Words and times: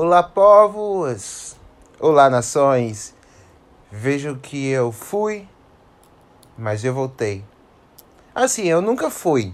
Olá, 0.00 0.22
povos! 0.22 1.56
Olá, 1.98 2.30
nações! 2.30 3.12
Vejo 3.90 4.36
que 4.36 4.68
eu 4.68 4.92
fui, 4.92 5.48
mas 6.56 6.84
eu 6.84 6.94
voltei. 6.94 7.44
Assim, 8.32 8.68
eu 8.68 8.80
nunca 8.80 9.10
fui, 9.10 9.52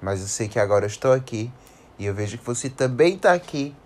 mas 0.00 0.22
eu 0.22 0.26
sei 0.26 0.48
que 0.48 0.58
agora 0.58 0.86
estou 0.86 1.12
aqui 1.12 1.52
e 1.98 2.06
eu 2.06 2.14
vejo 2.14 2.38
que 2.38 2.46
você 2.46 2.70
também 2.70 3.16
está 3.16 3.34
aqui 3.34 3.76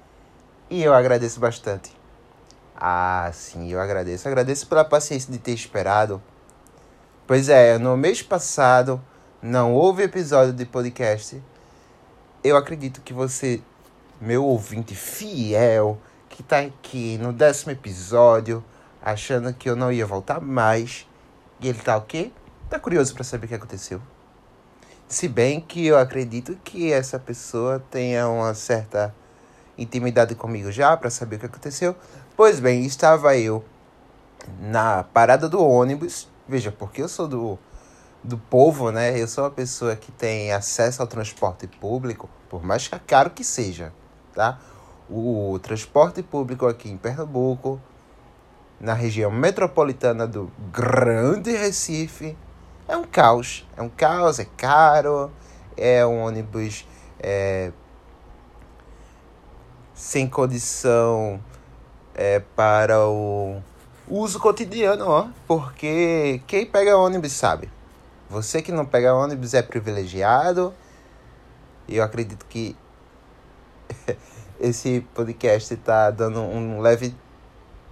e 0.71 0.81
eu 0.85 0.95
agradeço 0.95 1.41
bastante. 1.41 1.91
Ah, 2.77 3.29
sim, 3.35 3.69
eu 3.69 3.81
agradeço. 3.81 4.29
Agradeço 4.29 4.69
pela 4.69 4.85
paciência 4.85 5.33
de 5.33 5.41
ter 5.41 5.55
esperado. 5.55 6.23
Pois 7.27 7.49
é, 7.49 7.79
no 7.79 7.97
mês 7.97 8.23
passado 8.23 9.03
não 9.43 9.75
houve 9.75 10.05
episódio 10.05 10.53
de 10.53 10.65
podcast. 10.65 11.43
Eu 12.45 12.57
acredito 12.57 13.01
que 13.01 13.13
você, 13.13 13.61
meu 14.21 14.45
ouvinte 14.45 14.95
fiel, 14.95 15.99
que 16.29 16.43
tá 16.43 16.61
aqui 16.61 17.19
no 17.19 17.33
décimo 17.33 17.73
episódio, 17.73 18.65
achando 19.03 19.53
que 19.53 19.69
eu 19.69 19.77
não 19.77 19.93
ia 19.93 20.07
voltar 20.07 20.41
mais, 20.41 21.07
e 21.61 21.69
ele 21.69 21.79
tá 21.79 21.97
o 21.97 22.03
quê? 22.03 22.31
Tá 22.69 22.79
curioso 22.79 23.15
para 23.15 23.25
saber 23.25 23.47
o 23.47 23.49
que 23.49 23.55
aconteceu. 23.55 24.01
Se 25.09 25.29
bem 25.29 25.61
que 25.61 25.87
eu 25.87 25.99
acredito 25.99 26.59
que 26.65 26.93
essa 26.93 27.19
pessoa 27.19 27.79
tenha 27.91 28.29
uma 28.29 28.55
certa 28.55 29.15
intimidade 29.79 30.35
comigo 30.35 30.73
já 30.73 30.97
para 30.97 31.11
saber 31.11 31.37
o 31.37 31.39
que 31.41 31.47
aconteceu. 31.47 31.95
Pois 32.37 32.61
bem, 32.61 32.85
estava 32.85 33.37
eu 33.37 33.65
na 34.61 35.05
parada 35.05 35.49
do 35.49 35.63
ônibus. 35.63 36.29
Veja, 36.49 36.73
porque 36.73 37.03
eu 37.03 37.09
sou 37.09 37.29
do, 37.29 37.59
do 38.23 38.39
povo, 38.39 38.91
né? 38.91 39.21
Eu 39.21 39.27
sou 39.27 39.45
uma 39.45 39.51
pessoa 39.51 39.97
que 39.97 40.13
tem 40.13 40.53
acesso 40.53 41.03
ao 41.03 41.09
transporte 41.09 41.67
público, 41.67 42.29
por 42.49 42.63
mais 42.65 42.89
caro 43.07 43.31
que 43.31 43.45
seja, 43.45 43.93
tá? 44.37 44.61
O 45.09 45.59
transporte 45.63 46.23
público 46.23 46.67
aqui 46.67 46.91
em 46.91 46.97
Pernambuco, 46.97 47.81
na 48.79 48.93
região 48.93 49.31
metropolitana 49.31 50.27
do 50.27 50.53
Grande 50.71 51.57
Recife, 51.57 52.37
é 52.87 52.97
um 52.97 53.05
caos. 53.05 53.67
É 53.77 53.83
um 53.83 53.89
caos, 53.89 54.39
é 54.39 54.47
caro, 54.57 55.33
é 55.77 56.05
um 56.07 56.21
ônibus 56.21 56.87
é, 57.19 57.73
sem 59.95 60.29
condição 60.29 61.41
é, 62.15 62.41
para 62.55 63.09
o 63.09 63.63
uso 64.07 64.39
cotidiano, 64.39 65.07
ó. 65.09 65.29
Porque 65.47 66.43
quem 66.47 66.67
pega 66.67 66.97
ônibus 66.97 67.33
sabe. 67.33 67.71
Você 68.29 68.61
que 68.61 68.73
não 68.73 68.85
pega 68.85 69.15
ônibus 69.15 69.55
é 69.55 69.63
privilegiado. 69.63 70.75
Eu 71.89 72.03
acredito 72.03 72.45
que 72.47 72.77
esse 74.61 75.01
podcast 75.15 75.75
está 75.75 76.11
dando 76.11 76.41
um 76.41 76.81
leve 76.81 77.15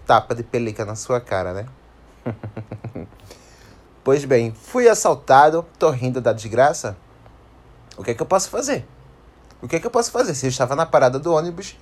tapa 0.07 0.35
de 0.35 0.43
pelica 0.43 0.85
na 0.85 0.95
sua 0.95 1.21
cara, 1.21 1.53
né? 1.53 1.67
Pois 4.05 4.23
bem, 4.27 4.53
fui 4.53 4.87
assaltado, 4.87 5.65
tô 5.79 5.89
rindo 5.89 6.21
da 6.21 6.35
desgraça. 6.35 6.95
O 7.97 8.05
que 8.05 8.11
é 8.11 8.15
que 8.15 8.21
eu 8.21 8.27
posso 8.27 8.51
fazer? 8.51 8.87
O 9.63 9.67
que 9.67 9.77
é 9.77 9.81
que 9.81 9.87
eu 9.87 9.91
posso 9.91 10.11
fazer? 10.11 10.35
Se 10.35 10.45
eu 10.45 10.51
estava 10.51 10.77
na 10.77 10.85
parada 10.85 11.19
do 11.19 11.33
ônibus, 11.33 11.79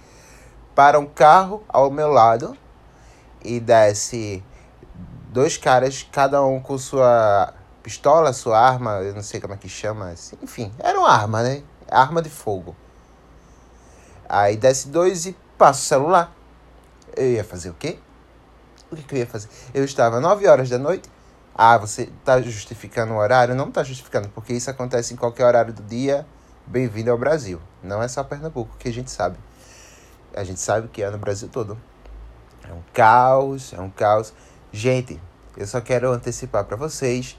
para 0.72 1.00
um 1.00 1.06
carro 1.06 1.64
ao 1.68 1.90
meu 1.90 2.06
lado 2.12 2.56
e 3.44 3.58
desce 3.58 4.40
dois 5.32 5.56
caras, 5.56 6.06
cada 6.12 6.44
um 6.44 6.60
com 6.60 6.78
sua 6.78 7.52
pistola, 7.82 8.32
sua 8.32 8.56
arma, 8.56 9.00
eu 9.00 9.16
não 9.16 9.22
sei 9.22 9.40
como 9.40 9.54
é 9.54 9.56
que 9.56 9.68
chama, 9.68 10.10
assim, 10.10 10.36
enfim, 10.40 10.72
era 10.78 10.96
uma 10.96 11.10
arma, 11.10 11.42
né? 11.42 11.64
Arma 11.90 12.22
de 12.22 12.30
fogo. 12.30 12.76
Aí 14.32 14.56
desce 14.56 14.88
dois 14.88 15.26
e 15.26 15.36
passa 15.58 15.80
o 15.80 15.84
celular. 15.84 16.34
Eu 17.14 17.30
ia 17.30 17.44
fazer 17.44 17.70
o 17.70 17.74
quê? 17.74 17.98
O 18.90 18.96
que, 18.96 19.02
que 19.02 19.14
eu 19.14 19.18
ia 19.18 19.26
fazer? 19.26 19.48
Eu 19.74 19.84
estava 19.84 20.18
nove 20.20 20.48
horas 20.48 20.70
da 20.70 20.78
noite 20.78 21.08
ah, 21.54 21.76
você 21.76 22.04
está 22.04 22.40
justificando 22.40 23.12
o 23.12 23.16
horário? 23.18 23.54
Não 23.54 23.68
está 23.68 23.82
justificando, 23.82 24.28
porque 24.30 24.54
isso 24.54 24.70
acontece 24.70 25.12
em 25.12 25.16
qualquer 25.18 25.44
horário 25.44 25.72
do 25.72 25.82
dia. 25.82 26.26
Bem-vindo 26.66 27.10
ao 27.10 27.18
Brasil. 27.18 27.60
Não 27.82 28.02
é 28.02 28.08
só 28.08 28.24
Pernambuco, 28.24 28.74
que 28.78 28.88
a 28.88 28.92
gente 28.92 29.10
sabe. 29.10 29.36
A 30.34 30.42
gente 30.44 30.60
sabe 30.60 30.88
que 30.88 31.02
é 31.02 31.10
no 31.10 31.18
Brasil 31.18 31.50
todo. 31.50 31.78
É 32.66 32.72
um 32.72 32.80
caos, 32.94 33.74
é 33.74 33.80
um 33.80 33.90
caos. 33.90 34.32
Gente, 34.72 35.20
eu 35.54 35.66
só 35.66 35.78
quero 35.82 36.10
antecipar 36.10 36.64
para 36.64 36.76
vocês 36.76 37.38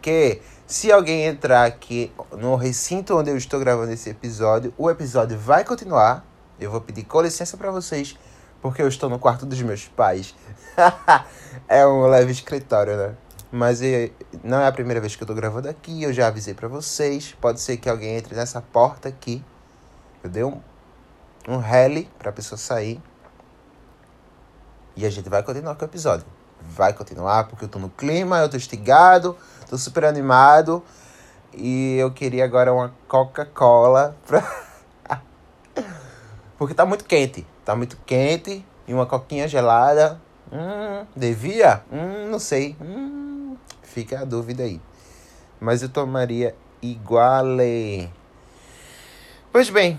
que 0.00 0.42
se 0.66 0.90
alguém 0.90 1.26
entrar 1.26 1.64
aqui 1.64 2.12
no 2.32 2.56
recinto 2.56 3.16
onde 3.16 3.30
eu 3.30 3.36
estou 3.36 3.60
gravando 3.60 3.92
esse 3.92 4.10
episódio, 4.10 4.74
o 4.76 4.90
episódio 4.90 5.38
vai 5.38 5.64
continuar. 5.64 6.26
Eu 6.62 6.70
vou 6.70 6.80
pedir 6.80 7.04
com 7.04 7.20
licença 7.20 7.56
para 7.56 7.70
vocês, 7.70 8.16
porque 8.60 8.80
eu 8.80 8.88
estou 8.88 9.10
no 9.10 9.18
quarto 9.18 9.44
dos 9.44 9.60
meus 9.62 9.86
pais. 9.88 10.34
é 11.68 11.84
um 11.86 12.06
leve 12.06 12.30
escritório, 12.30 12.96
né? 12.96 13.16
Mas 13.50 13.80
não 14.42 14.60
é 14.60 14.66
a 14.66 14.72
primeira 14.72 15.00
vez 15.00 15.16
que 15.16 15.22
eu 15.22 15.26
tô 15.26 15.34
gravando 15.34 15.68
aqui, 15.68 16.02
eu 16.02 16.12
já 16.12 16.28
avisei 16.28 16.54
para 16.54 16.68
vocês. 16.68 17.36
Pode 17.40 17.60
ser 17.60 17.76
que 17.76 17.88
alguém 17.88 18.16
entre 18.16 18.34
nessa 18.34 18.62
porta 18.62 19.08
aqui. 19.08 19.44
Eu 20.22 20.30
dei 20.30 20.44
um, 20.44 20.60
um 21.48 21.58
rally 21.58 22.08
pra 22.18 22.30
pessoa 22.30 22.56
sair. 22.56 23.02
E 24.94 25.04
a 25.04 25.10
gente 25.10 25.28
vai 25.28 25.42
continuar 25.42 25.74
com 25.74 25.84
o 25.84 25.88
episódio. 25.88 26.24
Vai 26.60 26.92
continuar, 26.92 27.48
porque 27.48 27.64
eu 27.64 27.68
tô 27.68 27.78
no 27.78 27.90
clima, 27.90 28.38
eu 28.38 28.48
tô 28.48 28.56
estigado, 28.56 29.36
tô 29.68 29.76
super 29.76 30.04
animado. 30.04 30.82
E 31.52 31.96
eu 31.98 32.10
queria 32.12 32.44
agora 32.44 32.72
uma 32.72 32.94
Coca-Cola 33.08 34.16
pra. 34.26 34.71
Porque 36.62 36.74
tá 36.74 36.86
muito 36.86 37.04
quente. 37.04 37.44
Tá 37.64 37.74
muito 37.74 37.96
quente. 38.06 38.64
E 38.86 38.94
uma 38.94 39.04
coquinha 39.04 39.48
gelada. 39.48 40.20
Hum, 40.52 41.04
devia? 41.16 41.82
Hum, 41.90 42.30
não 42.30 42.38
sei. 42.38 42.76
Hum, 42.80 43.56
Fica 43.82 44.20
a 44.20 44.24
dúvida 44.24 44.62
aí. 44.62 44.80
Mas 45.58 45.82
eu 45.82 45.88
tomaria 45.88 46.54
iguale. 46.80 48.08
Pois 49.50 49.70
bem, 49.70 49.98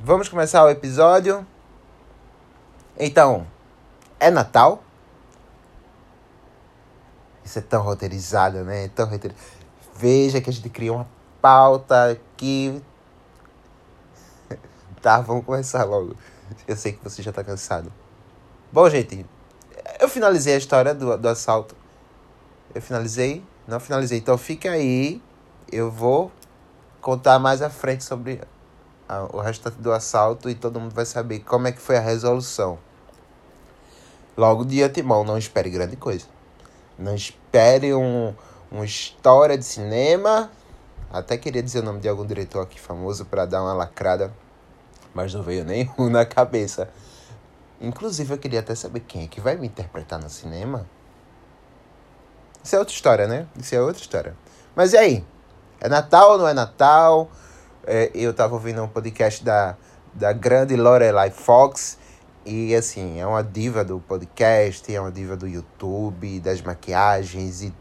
vamos 0.00 0.28
começar 0.28 0.64
o 0.64 0.68
episódio. 0.68 1.46
Então, 2.98 3.46
é 4.18 4.32
Natal? 4.32 4.82
Isso 7.44 7.60
é 7.60 7.62
tão 7.62 7.82
roteirizado, 7.82 8.64
né? 8.64 8.86
É 8.86 8.88
tão 8.88 9.08
roteir... 9.08 9.32
Veja 9.94 10.40
que 10.40 10.50
a 10.50 10.52
gente 10.52 10.68
cria 10.70 10.92
uma 10.92 11.06
pauta 11.40 12.10
aqui. 12.10 12.82
Tá, 15.06 15.20
vamos 15.20 15.44
começar 15.44 15.84
logo. 15.84 16.16
Eu 16.66 16.76
sei 16.76 16.92
que 16.92 17.04
você 17.04 17.22
já 17.22 17.32
tá 17.32 17.44
cansado. 17.44 17.92
Bom, 18.72 18.90
gente, 18.90 19.24
eu 20.00 20.08
finalizei 20.08 20.54
a 20.54 20.58
história 20.58 20.94
do, 20.94 21.16
do 21.16 21.28
assalto 21.28 21.76
eu 22.76 22.82
finalizei? 22.82 23.42
Não 23.66 23.80
finalizei. 23.80 24.18
Então 24.18 24.36
fica 24.36 24.70
aí. 24.70 25.22
Eu 25.72 25.90
vou 25.90 26.30
contar 27.00 27.38
mais 27.38 27.62
à 27.62 27.70
frente 27.70 28.04
sobre 28.04 28.40
a, 29.08 29.22
o 29.34 29.40
restante 29.40 29.76
do 29.76 29.92
assalto 29.92 30.50
e 30.50 30.54
todo 30.54 30.78
mundo 30.78 30.94
vai 30.94 31.06
saber 31.06 31.40
como 31.40 31.66
é 31.66 31.72
que 31.72 31.80
foi 31.80 31.96
a 31.96 32.00
resolução. 32.00 32.78
Logo 34.36 34.64
de 34.64 34.82
antemão, 34.82 35.24
não 35.24 35.38
espere 35.38 35.70
grande 35.70 35.96
coisa. 35.96 36.26
Não 36.98 37.14
espere 37.14 37.94
um, 37.94 38.34
uma 38.70 38.84
história 38.84 39.56
de 39.56 39.64
cinema. 39.64 40.50
Até 41.10 41.38
queria 41.38 41.62
dizer 41.62 41.78
o 41.78 41.82
nome 41.82 42.00
de 42.00 42.08
algum 42.08 42.26
diretor 42.26 42.60
aqui 42.60 42.78
famoso 42.78 43.24
para 43.24 43.46
dar 43.46 43.62
uma 43.62 43.72
lacrada, 43.72 44.30
mas 45.16 45.32
não 45.32 45.42
veio 45.42 45.64
nenhum 45.64 46.10
na 46.12 46.26
cabeça. 46.26 46.90
Inclusive, 47.80 48.34
eu 48.34 48.38
queria 48.38 48.60
até 48.60 48.74
saber 48.74 49.00
quem 49.00 49.24
é 49.24 49.26
que 49.26 49.40
vai 49.40 49.56
me 49.56 49.66
interpretar 49.66 50.20
no 50.20 50.28
cinema. 50.28 50.86
Isso 52.62 52.76
é 52.76 52.78
outra 52.78 52.94
história, 52.94 53.26
né? 53.26 53.46
Isso 53.58 53.74
é 53.74 53.80
outra 53.80 54.00
história. 54.00 54.36
Mas 54.74 54.92
e 54.92 54.98
aí? 54.98 55.24
É 55.80 55.88
Natal 55.88 56.32
ou 56.32 56.38
não 56.38 56.46
é 56.46 56.52
Natal? 56.52 57.30
É, 57.86 58.10
eu 58.14 58.34
tava 58.34 58.54
ouvindo 58.54 58.82
um 58.82 58.88
podcast 58.88 59.42
da, 59.42 59.76
da 60.12 60.32
grande 60.32 60.76
Lorelai 60.76 61.30
Fox. 61.30 61.98
E 62.44 62.74
assim, 62.74 63.18
é 63.18 63.26
uma 63.26 63.42
diva 63.42 63.84
do 63.84 63.98
podcast, 64.00 64.94
é 64.94 65.00
uma 65.00 65.10
diva 65.10 65.36
do 65.36 65.48
YouTube, 65.48 66.40
das 66.40 66.60
maquiagens 66.60 67.62
e 67.62 67.74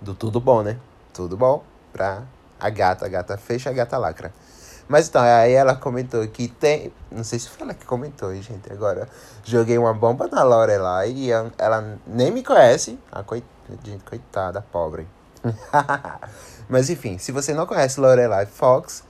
do 0.00 0.14
tudo 0.14 0.40
bom, 0.40 0.62
né? 0.62 0.78
Tudo 1.12 1.36
bom 1.36 1.62
pra 1.92 2.22
a 2.58 2.70
gata. 2.70 3.06
A 3.06 3.08
gata 3.08 3.36
fecha, 3.36 3.70
a 3.70 3.72
gata 3.72 3.98
lacra. 3.98 4.32
Mas 4.92 5.08
então, 5.08 5.22
aí 5.22 5.54
ela 5.54 5.74
comentou 5.74 6.28
que 6.28 6.48
tem. 6.48 6.92
Não 7.10 7.24
sei 7.24 7.38
se 7.38 7.48
foi 7.48 7.62
ela 7.62 7.72
que 7.72 7.86
comentou, 7.86 8.30
gente. 8.34 8.70
Agora, 8.70 9.08
joguei 9.42 9.78
uma 9.78 9.94
bomba 9.94 10.28
na 10.28 10.42
Lorelai 10.42 11.10
e 11.12 11.30
ela 11.30 11.98
nem 12.06 12.30
me 12.30 12.42
conhece. 12.42 12.98
A 13.10 13.24
coitada 13.24 14.60
pobre. 14.70 15.08
Mas 16.68 16.90
enfim, 16.90 17.16
se 17.16 17.32
você 17.32 17.54
não 17.54 17.64
conhece 17.64 17.98
Lorelai 17.98 18.44
Fox, 18.44 19.02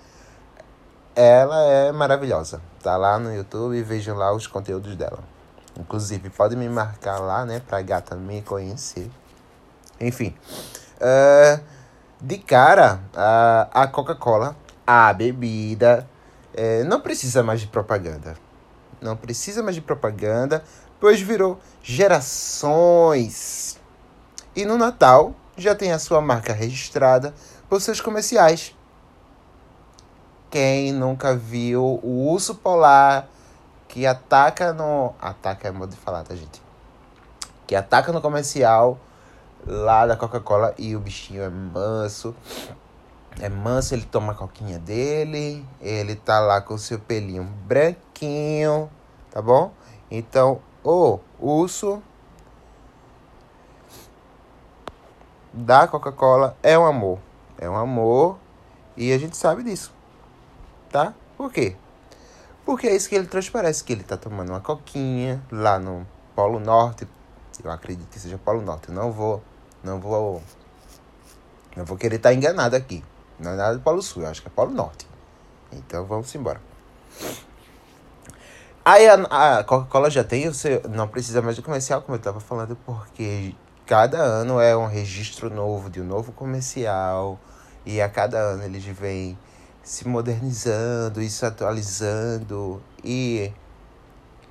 ela 1.17 1.61
é 1.65 1.91
maravilhosa. 1.91 2.63
Tá 2.81 2.97
lá 2.97 3.19
no 3.19 3.35
YouTube 3.35 3.77
e 3.77 3.83
vejam 3.83 4.17
lá 4.17 4.33
os 4.33 4.47
conteúdos 4.47 4.95
dela. 4.95 5.19
Inclusive, 5.77 6.31
pode 6.31 6.55
me 6.55 6.69
marcar 6.69 7.19
lá, 7.19 7.45
né? 7.45 7.61
Pra 7.67 7.83
gata 7.83 8.15
me 8.15 8.41
conhecer. 8.43 9.11
Enfim. 10.01 10.33
Uh, 10.99 11.61
de 12.21 12.39
cara, 12.39 13.01
uh, 13.17 13.69
a 13.73 13.89
Coca-Cola, 13.89 14.55
a 14.93 15.13
bebida, 15.15 16.07
é, 16.53 16.85
não 16.85 17.01
precisa 17.01 17.43
mais 17.43 17.63
de 17.63 17.67
propaganda. 17.67 18.37
Não 19.01 19.17
precisa 19.17 19.63
mais 19.63 19.75
de 19.75 19.81
propaganda, 19.81 20.63
pois 21.01 21.19
virou 21.19 21.59
gerações. 21.83 23.81
E 24.55 24.67
no 24.67 24.77
Natal 24.77 25.35
já 25.57 25.75
tem 25.75 25.93
a 25.93 25.99
sua 25.99 26.21
marca 26.21 26.53
registrada 26.53 27.35
por 27.71 27.81
seus 27.81 28.03
comerciais. 28.03 28.77
Quem 30.51 30.93
nunca 30.93 31.35
viu 31.35 31.99
o 32.03 32.29
urso 32.31 32.57
polar 32.57 33.27
que 33.89 34.07
ataca 34.07 34.75
no. 34.75 35.15
Ataca 35.19 35.69
é 35.69 35.71
modo 35.71 35.91
de 35.91 35.97
falar, 35.97 36.23
tá, 36.23 36.35
gente? 36.35 36.61
Que 37.67 37.75
ataca 37.75 38.13
no 38.13 38.21
comercial 38.21 39.01
lá 39.67 40.07
da 40.07 40.17
Coca-Cola 40.17 40.75
e 40.77 40.95
o 40.95 41.01
bichinho 41.01 41.43
é 41.43 41.49
manso. 41.49 42.37
É 43.41 43.49
manso, 43.49 43.95
ele 43.95 44.05
toma 44.05 44.33
a 44.33 44.35
coquinha 44.35 44.79
dele, 44.79 45.67
ele 45.81 46.15
tá 46.15 46.39
lá 46.41 46.61
com 46.61 46.75
o 46.75 46.79
seu 46.79 46.99
pelinho 46.99 47.45
branquinho, 47.45 48.91
tá 49.31 49.41
bom? 49.41 49.73
Então, 50.11 50.61
o 50.85 51.19
urso 51.41 52.03
da 55.53 55.87
Coca-Cola 55.87 56.57
é 56.63 56.79
um 56.79 56.87
amor. 56.87 57.19
É 57.59 57.69
um 57.69 57.77
amor 57.77 58.39
e 58.97 59.13
a 59.13 59.19
gente 59.19 59.37
sabe 59.37 59.63
disso. 59.63 59.93
Tá? 60.91 61.15
Por 61.37 61.53
quê? 61.53 61.77
Porque 62.65 62.87
é 62.87 62.95
isso 62.95 63.09
que 63.09 63.15
ele 63.15 63.27
transparece, 63.27 63.83
que 63.83 63.93
ele 63.93 64.05
tá 64.05 64.17
tomando 64.17 64.51
uma 64.51 64.61
coquinha 64.61 65.43
lá 65.51 65.79
no 65.79 66.07
Polo 66.35 66.61
Norte. 66.61 67.09
Eu 67.63 67.71
acredito 67.71 68.09
que 68.09 68.19
seja 68.19 68.39
Polo 68.39 68.63
Norte. 68.63 68.89
Eu 68.89 68.95
não 68.95 69.11
vou, 69.11 69.43
não 69.83 70.01
vou, 70.01 70.43
não 71.77 71.85
vou 71.85 71.97
querer 71.97 72.17
estar 72.17 72.31
tá 72.31 72.35
enganado 72.35 72.77
aqui. 72.77 73.05
Não 73.39 73.53
é 73.53 73.57
nada 73.57 73.77
do 73.77 73.83
Polo 73.83 74.03
Sul, 74.03 74.23
eu 74.23 74.29
acho 74.29 74.43
que 74.43 74.49
é 74.49 74.51
Polo 74.51 74.73
Norte. 74.73 75.07
Então 75.73 76.05
vamos 76.05 76.35
embora. 76.35 76.61
Aí 78.85 79.09
a, 79.09 79.15
a 79.59 79.65
Coca-Cola 79.65 80.11
já 80.11 80.25
tem 80.25 80.53
seu. 80.53 80.83
Não 80.89 81.07
precisa 81.07 81.41
mais 81.41 81.57
de 81.57 81.63
comercial, 81.63 82.03
como 82.03 82.17
eu 82.17 82.19
estava 82.19 82.41
falando, 82.41 82.77
porque 82.85 83.55
cada 83.87 84.19
ano 84.19 84.61
é 84.61 84.77
um 84.77 84.87
registro 84.87 85.49
novo 85.49 85.89
de 85.89 86.01
um 86.01 86.05
novo 86.05 86.33
comercial 86.33 87.39
e 87.85 88.01
a 88.01 88.09
cada 88.09 88.39
ano 88.39 88.63
eles 88.65 88.85
vêm 88.85 89.39
se 89.83 90.07
modernizando 90.07 91.21
e 91.21 91.29
se 91.29 91.45
atualizando 91.45 92.83
e 93.05 93.53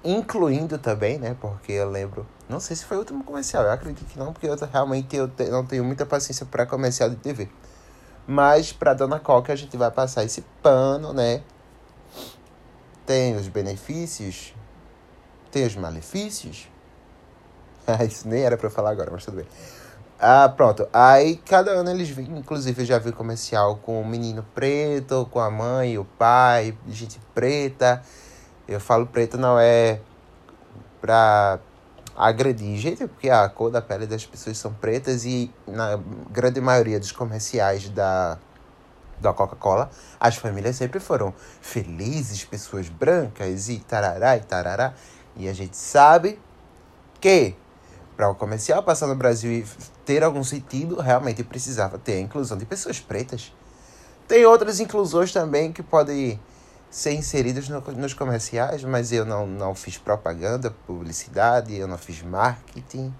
incluindo 0.03 0.77
também, 0.77 1.17
né? 1.17 1.35
Porque 1.39 1.71
eu 1.71 1.89
lembro, 1.89 2.25
não 2.49 2.59
sei 2.59 2.75
se 2.75 2.85
foi 2.85 2.97
o 2.97 2.99
último 3.01 3.23
comercial, 3.23 3.63
eu 3.63 3.71
acredito 3.71 4.05
que 4.05 4.19
não, 4.19 4.33
porque 4.33 4.47
eu 4.47 4.55
realmente 4.71 5.15
eu 5.15 5.27
te, 5.27 5.45
não 5.45 5.65
tenho 5.65 5.83
muita 5.83 6.05
paciência 6.05 6.45
para 6.45 6.65
comercial 6.65 7.09
de 7.09 7.15
TV. 7.15 7.49
Mas 8.31 8.71
para 8.71 8.93
Dona 8.93 9.19
Coca 9.19 9.51
a 9.51 9.55
gente 9.57 9.75
vai 9.75 9.91
passar 9.91 10.23
esse 10.23 10.41
pano, 10.63 11.11
né? 11.11 11.43
Tem 13.05 13.35
os 13.35 13.49
benefícios, 13.49 14.53
tem 15.51 15.65
os 15.65 15.75
malefícios, 15.75 16.69
Isso 18.07 18.27
nem 18.29 18.43
era 18.43 18.55
pra 18.55 18.67
eu 18.67 18.71
falar 18.71 18.91
agora, 18.91 19.09
mas 19.11 19.25
tudo 19.25 19.37
bem. 19.37 19.45
Ah, 20.17 20.47
pronto. 20.47 20.87
Aí 20.93 21.35
cada 21.35 21.71
ano 21.71 21.89
eles 21.89 22.09
vêm, 22.09 22.25
inclusive 22.37 22.83
eu 22.83 22.85
já 22.85 22.99
vi 22.99 23.11
comercial 23.11 23.77
com 23.77 23.99
o 23.99 24.05
menino 24.05 24.45
preto, 24.55 25.27
com 25.29 25.39
a 25.41 25.49
mãe, 25.49 25.97
o 25.97 26.05
pai, 26.05 26.77
gente 26.87 27.19
preta. 27.33 28.01
Eu 28.65 28.79
falo 28.79 29.07
preto 29.07 29.37
não 29.37 29.59
é 29.59 29.99
pra 31.01 31.59
agredir 32.21 32.77
gente, 32.77 33.07
porque 33.07 33.31
a 33.31 33.49
cor 33.49 33.71
da 33.71 33.81
pele 33.81 34.05
das 34.05 34.23
pessoas 34.23 34.55
são 34.55 34.71
pretas 34.71 35.25
e 35.25 35.51
na 35.65 35.99
grande 36.29 36.61
maioria 36.61 36.99
dos 36.99 37.11
comerciais 37.11 37.89
da, 37.89 38.37
da 39.19 39.33
Coca-Cola, 39.33 39.89
as 40.19 40.35
famílias 40.35 40.75
sempre 40.75 40.99
foram 40.99 41.33
felizes, 41.61 42.45
pessoas 42.45 42.89
brancas 42.89 43.69
e 43.69 43.79
tarará 43.79 44.37
e 44.37 44.41
tarará. 44.41 44.93
E 45.35 45.49
a 45.49 45.53
gente 45.53 45.75
sabe 45.75 46.39
que 47.19 47.55
para 48.15 48.29
o 48.29 48.35
comercial 48.35 48.83
passar 48.83 49.07
no 49.07 49.15
Brasil 49.15 49.51
e 49.51 49.65
ter 50.05 50.23
algum 50.23 50.43
sentido, 50.43 51.01
realmente 51.01 51.43
precisava 51.43 51.97
ter 51.97 52.13
a 52.13 52.19
inclusão 52.19 52.55
de 52.55 52.67
pessoas 52.67 52.99
pretas. 52.99 53.51
Tem 54.27 54.45
outras 54.45 54.79
inclusões 54.79 55.33
também 55.33 55.71
que 55.71 55.81
podem 55.81 56.39
ser 56.91 57.13
inseridas 57.13 57.69
no, 57.69 57.79
nos 57.79 58.13
comerciais, 58.13 58.83
mas 58.83 59.13
eu 59.13 59.25
não, 59.25 59.47
não 59.47 59.73
fiz 59.73 59.97
propaganda, 59.97 60.75
publicidade, 60.85 61.75
eu 61.75 61.87
não 61.87 61.97
fiz 61.97 62.21
marketing. 62.21 63.15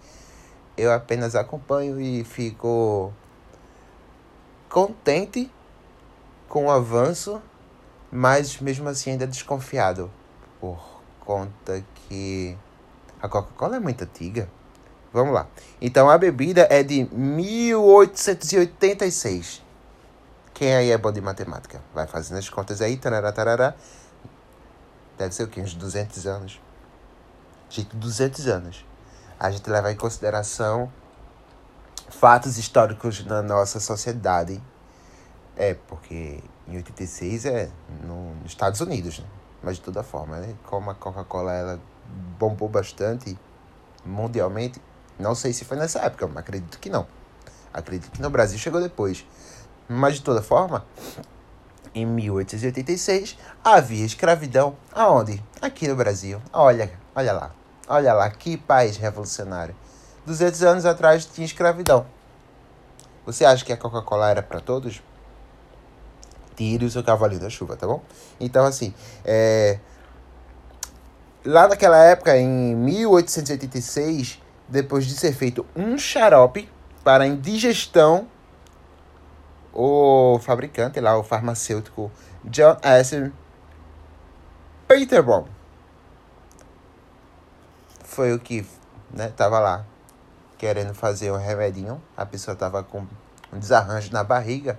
Eu 0.78 0.92
apenas 0.92 1.36
acompanho 1.36 2.00
e 2.00 2.24
fico 2.26 3.12
contente 4.70 5.50
com 6.50 6.66
o 6.66 6.72
avanço, 6.72 7.42
mas 8.12 8.60
mesmo 8.60 8.90
assim 8.90 9.12
ainda 9.12 9.26
desconfiado, 9.26 10.12
por 10.60 11.02
conta 11.22 11.82
que 11.96 12.58
a 13.22 13.30
Coca-Cola 13.30 13.78
é 13.78 13.80
muito 13.80 14.04
antiga. 14.04 14.50
Vamos 15.14 15.34
lá. 15.34 15.48
Então 15.82 16.10
a 16.10 16.18
bebida 16.18 16.68
é 16.70 16.84
de 16.84 17.08
1886. 17.14 19.61
Quem 20.62 20.76
aí 20.76 20.92
é 20.92 20.98
bom 21.00 21.12
de 21.12 21.20
matemática? 21.20 21.82
Vai 21.92 22.06
fazendo 22.06 22.38
as 22.38 22.48
contas 22.48 22.82
aí, 22.82 22.96
tarará, 22.96 23.32
tarará. 23.32 23.74
Deve 25.18 25.34
ser 25.34 25.42
o 25.42 25.48
quê? 25.48 25.60
Uns 25.60 25.74
200 25.74 26.28
anos. 26.28 26.62
Gente, 27.68 27.96
200 27.96 28.48
anos. 28.48 28.86
A 29.40 29.50
gente 29.50 29.68
leva 29.68 29.92
em 29.92 29.96
consideração 29.96 30.94
fatos 32.10 32.60
históricos 32.60 33.26
na 33.26 33.42
nossa 33.42 33.80
sociedade. 33.80 34.62
É, 35.58 35.74
porque 35.74 36.44
em 36.68 36.76
86 36.76 37.46
é 37.46 37.72
no, 38.04 38.36
nos 38.36 38.52
Estados 38.52 38.82
Unidos, 38.82 39.18
né? 39.18 39.26
Mas 39.64 39.78
de 39.78 39.82
toda 39.82 40.04
forma, 40.04 40.38
né? 40.38 40.54
Como 40.68 40.92
a 40.92 40.94
Coca-Cola 40.94 41.54
ela 41.54 41.80
bombou 42.38 42.70
bastante 42.70 43.36
mundialmente, 44.06 44.80
não 45.18 45.34
sei 45.34 45.54
se 45.54 45.66
foi 45.66 45.78
nessa 45.78 46.02
época, 46.02 46.28
mas 46.28 46.38
acredito 46.38 46.78
que 46.78 46.92
não. 46.92 47.08
Acredito 47.74 48.12
que 48.12 48.22
no 48.22 48.30
Brasil 48.30 48.60
chegou 48.60 48.80
depois. 48.80 49.26
Mas 49.92 50.16
de 50.16 50.22
toda 50.22 50.42
forma, 50.42 50.86
em 51.94 52.06
1886 52.06 53.38
havia 53.62 54.06
escravidão 54.06 54.78
aonde? 54.94 55.44
Aqui 55.62 55.86
no 55.86 55.98
Brasil. 55.98 56.42
Olha, 56.54 56.90
olha 57.14 57.34
lá. 57.34 57.52
Olha 57.90 58.14
lá, 58.14 58.30
que 58.30 58.56
país 58.56 58.96
revolucionário. 58.96 59.76
200 60.26 60.64
anos 60.64 60.86
atrás 60.86 61.26
tinha 61.26 61.44
escravidão. 61.44 62.06
Você 63.26 63.44
acha 63.44 63.66
que 63.66 63.74
a 63.74 63.78
Coca-Cola 63.78 64.30
era 64.30 64.42
para 64.42 64.62
todos? 64.62 65.04
Tire 66.56 66.86
o 66.86 66.90
seu 66.90 67.04
cavalinho 67.04 67.42
da 67.42 67.50
chuva, 67.50 67.76
tá 67.76 67.86
bom? 67.86 68.02
Então, 68.40 68.66
assim, 68.66 68.94
é... 69.26 69.78
lá 71.44 71.68
naquela 71.68 71.98
época, 71.98 72.38
em 72.38 72.74
1886, 72.76 74.42
depois 74.70 75.06
de 75.06 75.18
ser 75.18 75.34
feito 75.34 75.66
um 75.76 75.98
xarope 75.98 76.70
para 77.04 77.28
indigestão, 77.28 78.28
o 79.74 80.40
fabricante 80.40 81.00
lá, 81.00 81.18
o 81.18 81.24
farmacêutico 81.24 82.12
John 82.44 82.78
S. 82.82 83.32
Peterborough 84.88 85.48
foi 88.04 88.34
o 88.34 88.40
que 88.40 88.68
né, 89.10 89.30
tava 89.30 89.60
lá 89.60 89.86
querendo 90.58 90.94
fazer 90.94 91.32
um 91.32 91.38
remedinho. 91.38 92.02
A 92.16 92.26
pessoa 92.26 92.56
tava 92.56 92.84
com 92.84 93.08
um 93.52 93.60
desarranjo 93.60 94.12
na 94.12 94.24
barriga, 94.24 94.78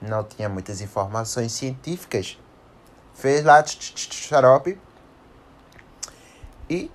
não 0.00 0.24
tinha 0.24 0.48
muitas 0.48 0.80
informações 0.80 1.52
científicas. 1.52 2.38
Fez 3.14 3.44
lá 3.44 3.64
xarope 3.64 4.78
e 6.68 6.90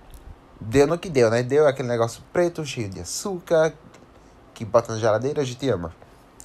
deu 0.60 0.86
no 0.86 0.98
que 0.98 1.10
deu, 1.10 1.29
né? 1.29 1.41
Deu 1.41 1.65
aquele 1.68 1.88
negócio 1.88 2.22
preto, 2.34 2.65
cheio 2.65 2.89
de 2.89 3.00
açúcar, 3.00 3.74
que 4.53 4.65
bota 4.65 4.94
na 4.94 5.00
geladeira, 5.00 5.41
a 5.41 5.46
gente 5.46 5.70
ama. 5.70 5.96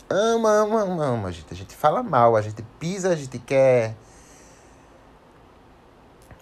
Ama, 0.09 0.51
ama, 0.51 0.83
ama, 0.83 1.05
ama, 1.07 1.29
a 1.29 1.33
gente. 1.33 1.47
A 1.51 1.57
gente 1.57 1.75
fala 1.75 2.03
mal, 2.03 2.37
a 2.37 2.43
gente 2.43 2.63
pisa, 2.79 3.11
a 3.11 3.17
gente 3.17 3.39
quer. 3.39 3.95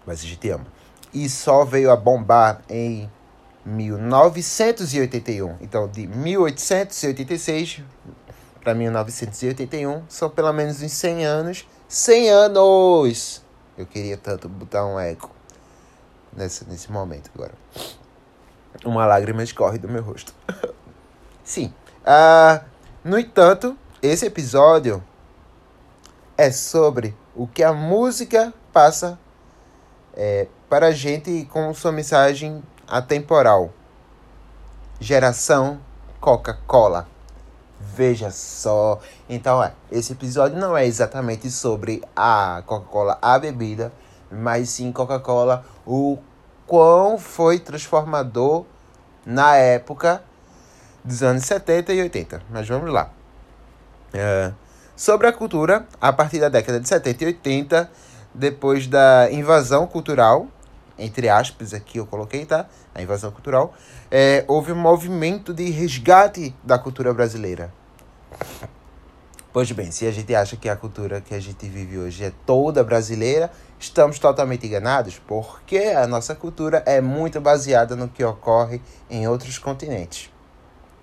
Mas 0.07 0.21
a 0.21 0.27
gente 0.27 0.49
ama. 0.51 0.67
E 1.15 1.29
só 1.29 1.65
veio 1.65 1.91
a 1.91 1.97
bombar 1.97 2.63
em 2.69 3.11
1981. 3.65 5.57
Então, 5.61 5.89
de 5.89 6.07
1886 6.07 7.83
para 8.63 8.75
1981, 8.75 10.03
são 10.09 10.31
pelo 10.31 10.53
menos 10.53 10.83
uns 10.83 10.93
100 10.93 11.25
anos. 11.25 11.67
100 11.89 12.31
anos! 12.31 13.43
Eu 13.77 13.87
queria 13.87 14.17
tanto 14.17 14.49
botar 14.49 14.87
um 14.87 14.99
eco 14.99 15.31
nesse, 16.33 16.69
nesse 16.69 16.91
momento 16.91 17.31
agora. 17.35 17.53
Uma 18.85 19.07
lágrima 19.07 19.43
escorre 19.43 19.79
do 19.79 19.89
meu 19.89 20.03
rosto. 20.03 20.35
Sim. 21.45 21.73
Uh, 22.03 22.72
no 23.05 23.19
entanto, 23.19 23.77
esse 24.01 24.27
episódio 24.27 25.03
é 26.37 26.51
sobre 26.53 27.17
o 27.35 27.47
que 27.47 27.63
a 27.63 27.73
música 27.73 28.55
passa 28.73 29.19
é, 30.15 30.47
para 30.69 30.87
a 30.87 30.91
gente 30.93 31.45
com 31.47 31.73
sua 31.75 31.91
mensagem 31.91 32.63
atemporal. 32.87 33.71
Geração 35.01 35.81
Coca-Cola. 36.21 37.09
Veja 37.81 38.31
só. 38.31 39.01
Então, 39.29 39.63
é, 39.63 39.73
esse 39.91 40.13
episódio 40.13 40.57
não 40.57 40.77
é 40.77 40.87
exatamente 40.87 41.51
sobre 41.51 42.03
a 42.15 42.63
Coca-Cola, 42.67 43.19
a 43.21 43.39
bebida, 43.39 43.93
mas 44.31 44.69
sim 44.71 44.93
Coca-Cola, 44.93 45.65
o 45.85 46.19
quão 46.67 47.19
foi 47.19 47.59
transformador 47.59 48.65
na 49.27 49.57
época 49.57 50.23
dos 51.05 51.23
anos 51.23 51.45
70 51.45 51.93
e 51.93 52.03
80. 52.03 52.43
Mas 52.51 52.69
vamos 52.69 52.93
lá. 52.93 53.11
É, 54.13 54.53
sobre 54.97 55.27
a 55.27 55.33
cultura, 55.33 55.87
a 56.01 56.13
partir 56.13 56.39
da 56.39 56.49
década 56.49 56.79
de 56.79 56.89
70 56.89 57.25
e 57.25 57.27
80, 57.29 57.91
depois 58.35 58.87
da 58.87 59.29
invasão 59.31 59.87
cultural, 59.87 60.47
entre 60.99 61.29
aspas, 61.29 61.75
aqui 61.75 61.99
eu 61.99 62.07
coloquei, 62.07 62.47
tá? 62.47 62.67
A 62.95 63.03
invasão 63.03 63.31
cultural, 63.31 63.75
é, 64.11 64.45
houve 64.47 64.73
um 64.73 64.77
movimento 64.77 65.53
de 65.53 65.71
resgate 65.71 66.55
da 66.63 66.79
cultura 66.79 67.13
brasileira. 67.13 67.73
Pois 69.53 69.71
bem, 69.71 69.91
se 69.91 70.07
a 70.07 70.11
gente 70.11 70.35
acha 70.35 70.57
que 70.57 70.67
a 70.67 70.75
cultura 70.75 71.21
que 71.21 71.35
a 71.35 71.41
gente 71.41 71.69
vive 71.69 71.99
hoje 71.99 72.25
é 72.25 72.33
toda 72.47 72.83
brasileira, 72.83 73.51
estamos 73.79 74.19
totalmente 74.19 74.67
enganados, 74.67 75.21
porque 75.27 75.77
a 75.77 76.07
nossa 76.07 76.35
cultura 76.35 76.83
é 76.87 77.03
muito 77.03 77.39
baseada 77.39 77.95
no 77.95 78.09
que 78.09 78.25
ocorre 78.25 78.81
em 79.11 79.29
outros 79.29 79.59
continentes. 79.59 80.32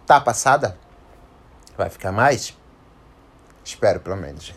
Tá 0.09 0.19
passada? 0.19 0.75
Vai 1.77 1.87
ficar 1.87 2.11
mais? 2.11 2.57
Espero, 3.63 3.99
pelo 3.99 4.15
menos. 4.17 4.51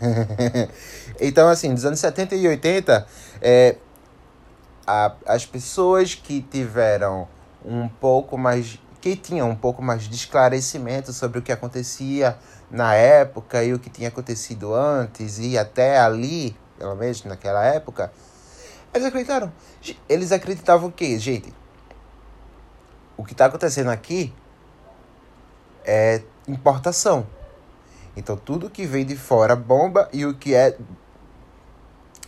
então, 1.21 1.47
assim, 1.47 1.75
dos 1.75 1.85
anos 1.85 2.00
70 2.00 2.37
e 2.37 2.49
80, 2.49 3.06
é, 3.42 3.76
a, 4.87 5.12
as 5.26 5.44
pessoas 5.44 6.14
que 6.14 6.40
tiveram 6.40 7.28
um 7.62 7.87
pouco 7.87 8.38
mais. 8.38 8.80
que 8.99 9.14
tinham 9.14 9.50
um 9.50 9.54
pouco 9.54 9.82
mais 9.82 10.04
de 10.04 10.16
esclarecimento 10.16 11.12
sobre 11.12 11.38
o 11.38 11.42
que 11.42 11.52
acontecia 11.52 12.38
na 12.71 12.94
época 12.94 13.62
e 13.62 13.75
o 13.75 13.78
que 13.78 13.90
tinha 13.90 14.09
acontecido 14.09 14.75
antes 14.75 15.38
e 15.38 15.59
até 15.59 15.99
ali, 15.99 16.56
pelo 16.78 16.97
menos 16.97 17.25
naquela 17.25 17.62
época, 17.62 18.11
eles 18.94 19.06
acreditaram. 19.06 19.52
Eles 20.09 20.32
acreditavam 20.32 20.88
o 20.88 20.92
quê, 20.92 21.18
gente? 21.18 21.52
O 23.18 23.23
que 23.23 23.32
está 23.32 23.44
acontecendo 23.44 23.90
aqui 23.90 24.32
é 25.84 26.22
importação. 26.46 27.26
Então 28.16 28.36
tudo 28.36 28.70
que 28.70 28.86
vem 28.86 29.04
de 29.04 29.16
fora 29.16 29.56
bomba 29.56 30.08
e 30.12 30.26
o 30.26 30.34
que 30.34 30.54
é 30.54 30.76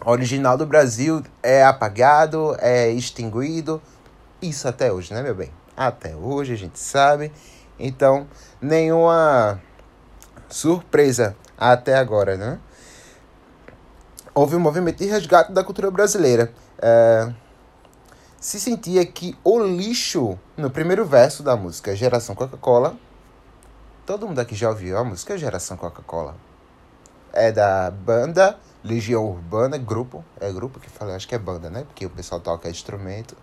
original 0.05 0.57
do 0.57 0.67
Brasil 0.67 1.23
é 1.43 1.65
apagado, 1.65 2.57
é 2.59 2.91
extinguido. 2.91 3.81
Isso 4.41 4.69
até 4.69 4.93
hoje, 4.93 5.13
né, 5.15 5.23
meu 5.23 5.35
bem? 5.35 5.51
Até 5.77 6.15
hoje 6.15 6.53
a 6.53 6.57
gente 6.57 6.79
sabe. 6.79 7.33
Então, 7.79 8.29
nenhuma 8.61 9.61
surpresa 10.49 11.37
até 11.59 11.97
agora, 11.97 12.37
né? 12.37 12.59
Houve 14.35 14.57
um 14.57 14.61
movimento 14.61 14.99
de 14.99 15.07
resgate 15.07 15.53
da 15.53 15.65
cultura 15.65 15.91
brasileira. 15.91 16.53
É... 16.79 17.33
Se 18.41 18.61
sentia 18.61 19.05
que 19.07 19.37
o 19.43 19.59
lixo, 19.59 20.39
no 20.57 20.71
primeiro 20.71 21.05
verso 21.05 21.43
da 21.43 21.57
música 21.57 21.97
Geração 21.97 22.35
Coca-Cola, 22.35 22.95
Todo 24.07 24.27
mundo 24.27 24.39
aqui 24.39 24.55
já 24.55 24.69
ouviu 24.69 24.99
a 24.99 25.05
música 25.05 25.39
Geração 25.39 25.79
Coca-Cola. 25.79 26.37
É 27.33 27.51
da 27.51 27.91
banda 27.91 28.59
Legião 28.83 29.25
Urbana, 29.25 29.79
grupo. 29.79 30.23
É 30.39 30.53
grupo 30.53 30.79
que 30.79 30.91
fala, 30.91 31.17
acho 31.17 31.27
que 31.27 31.35
é 31.35 31.39
banda, 31.39 31.71
né? 31.71 31.85
Porque 31.85 32.05
o 32.05 32.11
pessoal 32.11 32.39
toca 32.39 32.69
instrumento. 32.69 33.35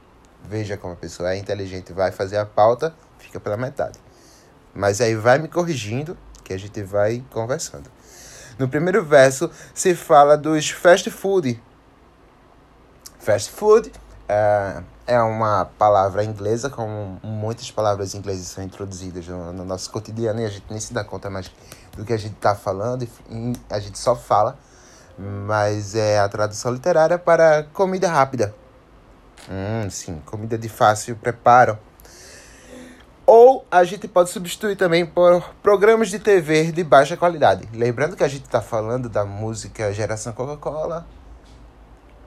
Veja 0.43 0.77
como 0.77 0.93
a 0.93 0.95
pessoa 0.95 1.33
é 1.33 1.37
inteligente, 1.37 1.91
vai 1.93 2.11
fazer 2.11 2.37
a 2.37 2.45
pauta, 2.45 2.93
fica 3.17 3.39
pela 3.39 3.57
metade. 3.57 3.99
Mas 4.71 5.01
aí 5.01 5.15
vai 5.15 5.39
me 5.39 5.47
corrigindo, 5.47 6.15
que 6.43 6.53
a 6.53 6.59
gente 6.59 6.83
vai 6.83 7.23
conversando. 7.31 7.89
No 8.59 8.69
primeiro 8.69 9.03
verso 9.03 9.49
se 9.73 9.95
fala 9.95 10.37
dos 10.37 10.69
fast 10.69 11.09
food. 11.09 11.61
Fast 13.17 13.49
food 13.49 13.91
é, 14.29 14.83
é 15.11 15.21
uma 15.21 15.65
palavra 15.77 16.23
inglesa, 16.23 16.69
como 16.69 17.19
muitas 17.21 17.69
palavras 17.69 18.15
inglesas 18.15 18.47
são 18.47 18.63
introduzidas 18.63 19.27
no, 19.27 19.51
no, 19.51 19.65
nosso 19.65 19.91
cotidiano 19.91 20.39
e 20.39 20.45
a 20.45 20.49
gente 20.49 20.63
nem 20.69 20.79
se 20.79 20.93
dá 20.93 21.03
conta 21.03 21.29
mais 21.29 21.51
do 21.97 22.05
que 22.05 22.13
a 22.13 22.17
gente 22.17 22.35
está 22.35 22.55
falando, 22.55 23.03
e 23.03 23.53
a 23.69 23.77
gente 23.77 23.99
só 23.99 24.15
fala, 24.15 24.57
mas 25.17 25.95
é 25.95 26.17
a 26.17 26.29
tradução 26.29 26.71
literária 26.71 27.19
para 27.19 27.63
comida 27.73 28.07
rápida. 28.07 28.55
Hum, 29.49 29.89
sim, 29.89 30.21
comida 30.25 30.57
de 30.57 30.69
fácil 30.69 31.17
preparo. 31.17 31.77
Ou 33.25 33.65
a 33.69 33.83
gente 33.83 34.07
pode 34.07 34.29
substituir 34.29 34.77
também 34.77 35.05
por 35.05 35.43
programas 35.61 36.09
de 36.09 36.19
TV 36.19 36.71
de 36.71 36.85
baixa 36.85 37.17
qualidade. 37.17 37.67
Lembrando 37.73 38.15
que 38.15 38.23
a 38.23 38.29
gente 38.29 38.45
está 38.45 38.61
falando 38.61 39.09
da 39.09 39.25
música 39.25 39.93
Geração 39.93 40.31
Coca-Cola, 40.31 41.05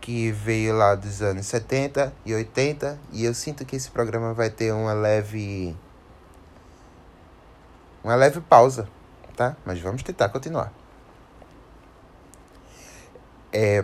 que 0.05 0.31
veio 0.31 0.77
lá 0.77 0.95
dos 0.95 1.23
anos 1.23 1.47
70 1.47 2.13
e 2.27 2.35
80 2.35 2.99
e 3.11 3.25
eu 3.25 3.33
sinto 3.33 3.65
que 3.65 3.75
esse 3.75 3.91
programa 3.91 4.35
vai 4.35 4.51
ter 4.51 4.71
uma 4.71 4.93
leve 4.93 5.75
uma 8.05 8.15
leve 8.15 8.39
pausa, 8.43 8.87
tá? 9.35 9.57
Mas 9.65 9.81
vamos 9.81 10.03
tentar 10.03 10.29
continuar. 10.29 10.71
É, 13.51 13.83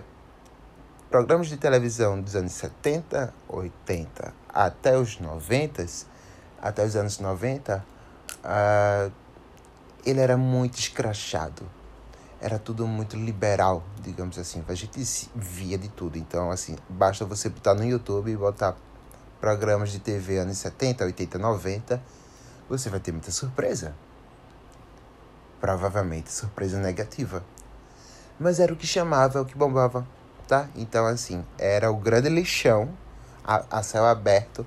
programas 1.09 1.49
de 1.49 1.57
televisão 1.57 2.21
dos 2.21 2.37
anos 2.37 2.53
70, 2.53 3.33
80 3.49 4.35
até 4.47 4.99
os 4.99 5.19
90, 5.19 5.87
até 6.61 6.85
os 6.85 6.97
anos 6.97 7.19
90, 7.19 7.79
uh, 7.79 7.83
ah, 8.45 9.11
ele 10.05 10.21
era 10.21 10.37
muito 10.37 10.79
escrachado 10.79 11.80
era 12.41 12.59
tudo 12.59 12.87
muito 12.87 13.17
liberal, 13.17 13.83
digamos 14.03 14.39
assim. 14.39 14.65
A 14.67 14.75
gente 14.75 15.31
via 15.35 15.77
de 15.77 15.89
tudo. 15.89 16.17
Então, 16.17 16.51
assim, 16.51 16.77
basta 16.89 17.25
você 17.25 17.51
botar 17.51 17.75
no 17.75 17.85
YouTube 17.85 18.31
e 18.31 18.37
botar 18.37 18.77
programas 19.41 19.91
de 19.91 19.99
TV 19.99 20.39
anos 20.39 20.59
70, 20.59 21.05
80, 21.05 21.39
90, 21.39 22.03
você 22.69 22.89
vai 22.89 22.99
ter 22.99 23.13
muita 23.13 23.31
surpresa. 23.31 23.95
Provavelmente 25.61 26.33
surpresa 26.33 26.79
negativa. 26.79 27.45
Mas 28.39 28.59
era 28.59 28.73
o 28.73 28.77
que 28.77 28.87
chamava, 28.87 29.43
o 29.43 29.45
que 29.45 29.57
bombava, 29.57 30.07
tá? 30.49 30.67
Então, 30.75 31.05
assim, 31.07 31.45
era 31.59 31.91
o 31.91 31.97
grande 31.97 32.31
lixão 32.31 32.89
a, 33.45 33.65
a 33.71 33.83
céu 33.83 34.07
aberto, 34.07 34.67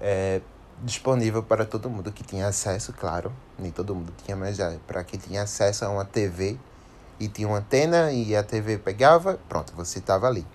é, 0.00 0.40
disponível 0.82 1.42
para 1.42 1.66
todo 1.66 1.90
mundo 1.90 2.10
que 2.10 2.24
tinha 2.24 2.46
acesso, 2.46 2.94
claro. 2.94 3.30
Nem 3.58 3.70
todo 3.70 3.94
mundo 3.94 4.14
tinha, 4.24 4.34
mas 4.34 4.58
é, 4.58 4.78
para 4.86 5.04
quem 5.04 5.20
tinha 5.20 5.42
acesso 5.42 5.84
a 5.84 5.90
uma 5.90 6.06
TV 6.06 6.58
e 7.20 7.28
tinha 7.28 7.46
uma 7.46 7.58
antena 7.58 8.10
e 8.10 8.34
a 8.34 8.42
TV 8.42 8.78
pegava, 8.78 9.38
pronto, 9.46 9.74
você 9.76 9.98
estava 9.98 10.26
ali. 10.26 10.46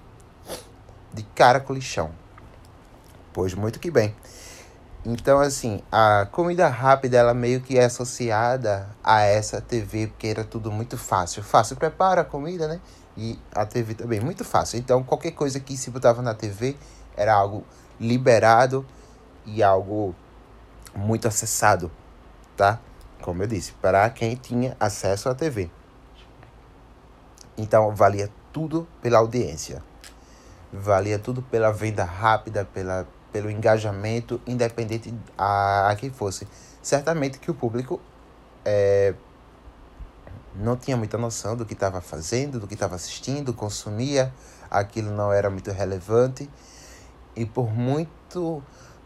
De 1.13 1.21
cara 1.35 1.59
com 1.59 1.71
lixão. 1.71 2.11
Pois 3.31 3.53
muito 3.53 3.79
que 3.79 3.91
bem. 3.91 4.15
Então, 5.05 5.39
assim, 5.39 5.83
a 5.91 6.27
comida 6.31 6.67
rápida, 6.67 7.17
ela 7.17 7.33
meio 7.35 7.61
que 7.61 7.77
é 7.77 7.85
associada 7.85 8.89
a 9.03 9.21
essa 9.21 9.61
TV, 9.61 10.07
porque 10.07 10.25
era 10.25 10.43
tudo 10.43 10.71
muito 10.71 10.97
fácil. 10.97 11.43
Fácil 11.43 11.75
prepara 11.75 12.21
a 12.21 12.25
comida, 12.25 12.67
né? 12.67 12.81
E 13.15 13.39
a 13.53 13.67
TV 13.67 13.93
também, 13.93 14.19
muito 14.19 14.43
fácil. 14.43 14.79
Então, 14.79 15.03
qualquer 15.03 15.31
coisa 15.31 15.59
que 15.59 15.77
se 15.77 15.91
botava 15.91 16.23
na 16.23 16.33
TV 16.33 16.75
era 17.15 17.35
algo 17.35 17.63
liberado 17.99 18.83
e 19.45 19.61
algo 19.61 20.15
muito 20.95 21.27
acessado, 21.27 21.91
tá? 22.57 22.79
Como 23.21 23.43
eu 23.43 23.47
disse, 23.47 23.73
para 23.73 24.09
quem 24.09 24.35
tinha 24.35 24.75
acesso 24.79 25.29
à 25.29 25.35
TV. 25.35 25.69
Então 27.57 27.93
valia 27.95 28.29
tudo 28.51 28.87
pela 29.01 29.19
audiência. 29.19 29.81
Valia 30.71 31.17
tudo 31.17 31.41
pela 31.41 31.71
venda 31.71 32.03
rápida, 32.03 32.65
pela, 32.65 33.07
pelo 33.31 33.49
engajamento, 33.49 34.41
independente 34.45 35.13
a, 35.37 35.89
a 35.89 35.95
quem 35.95 36.09
fosse. 36.09 36.47
Certamente 36.81 37.39
que 37.39 37.49
o 37.49 37.53
público 37.53 37.99
é, 38.63 39.13
não 40.55 40.75
tinha 40.75 40.97
muita 40.97 41.17
noção 41.17 41.55
do 41.55 41.65
que 41.65 41.73
estava 41.73 42.01
fazendo, 42.01 42.59
do 42.59 42.67
que 42.67 42.73
estava 42.73 42.95
assistindo, 42.95 43.53
consumia, 43.53 44.33
aquilo 44.69 45.11
não 45.11 45.31
era 45.31 45.49
muito 45.49 45.71
relevante. 45.71 46.49
E 47.35 47.45
por 47.45 47.69
muito, 47.73 48.63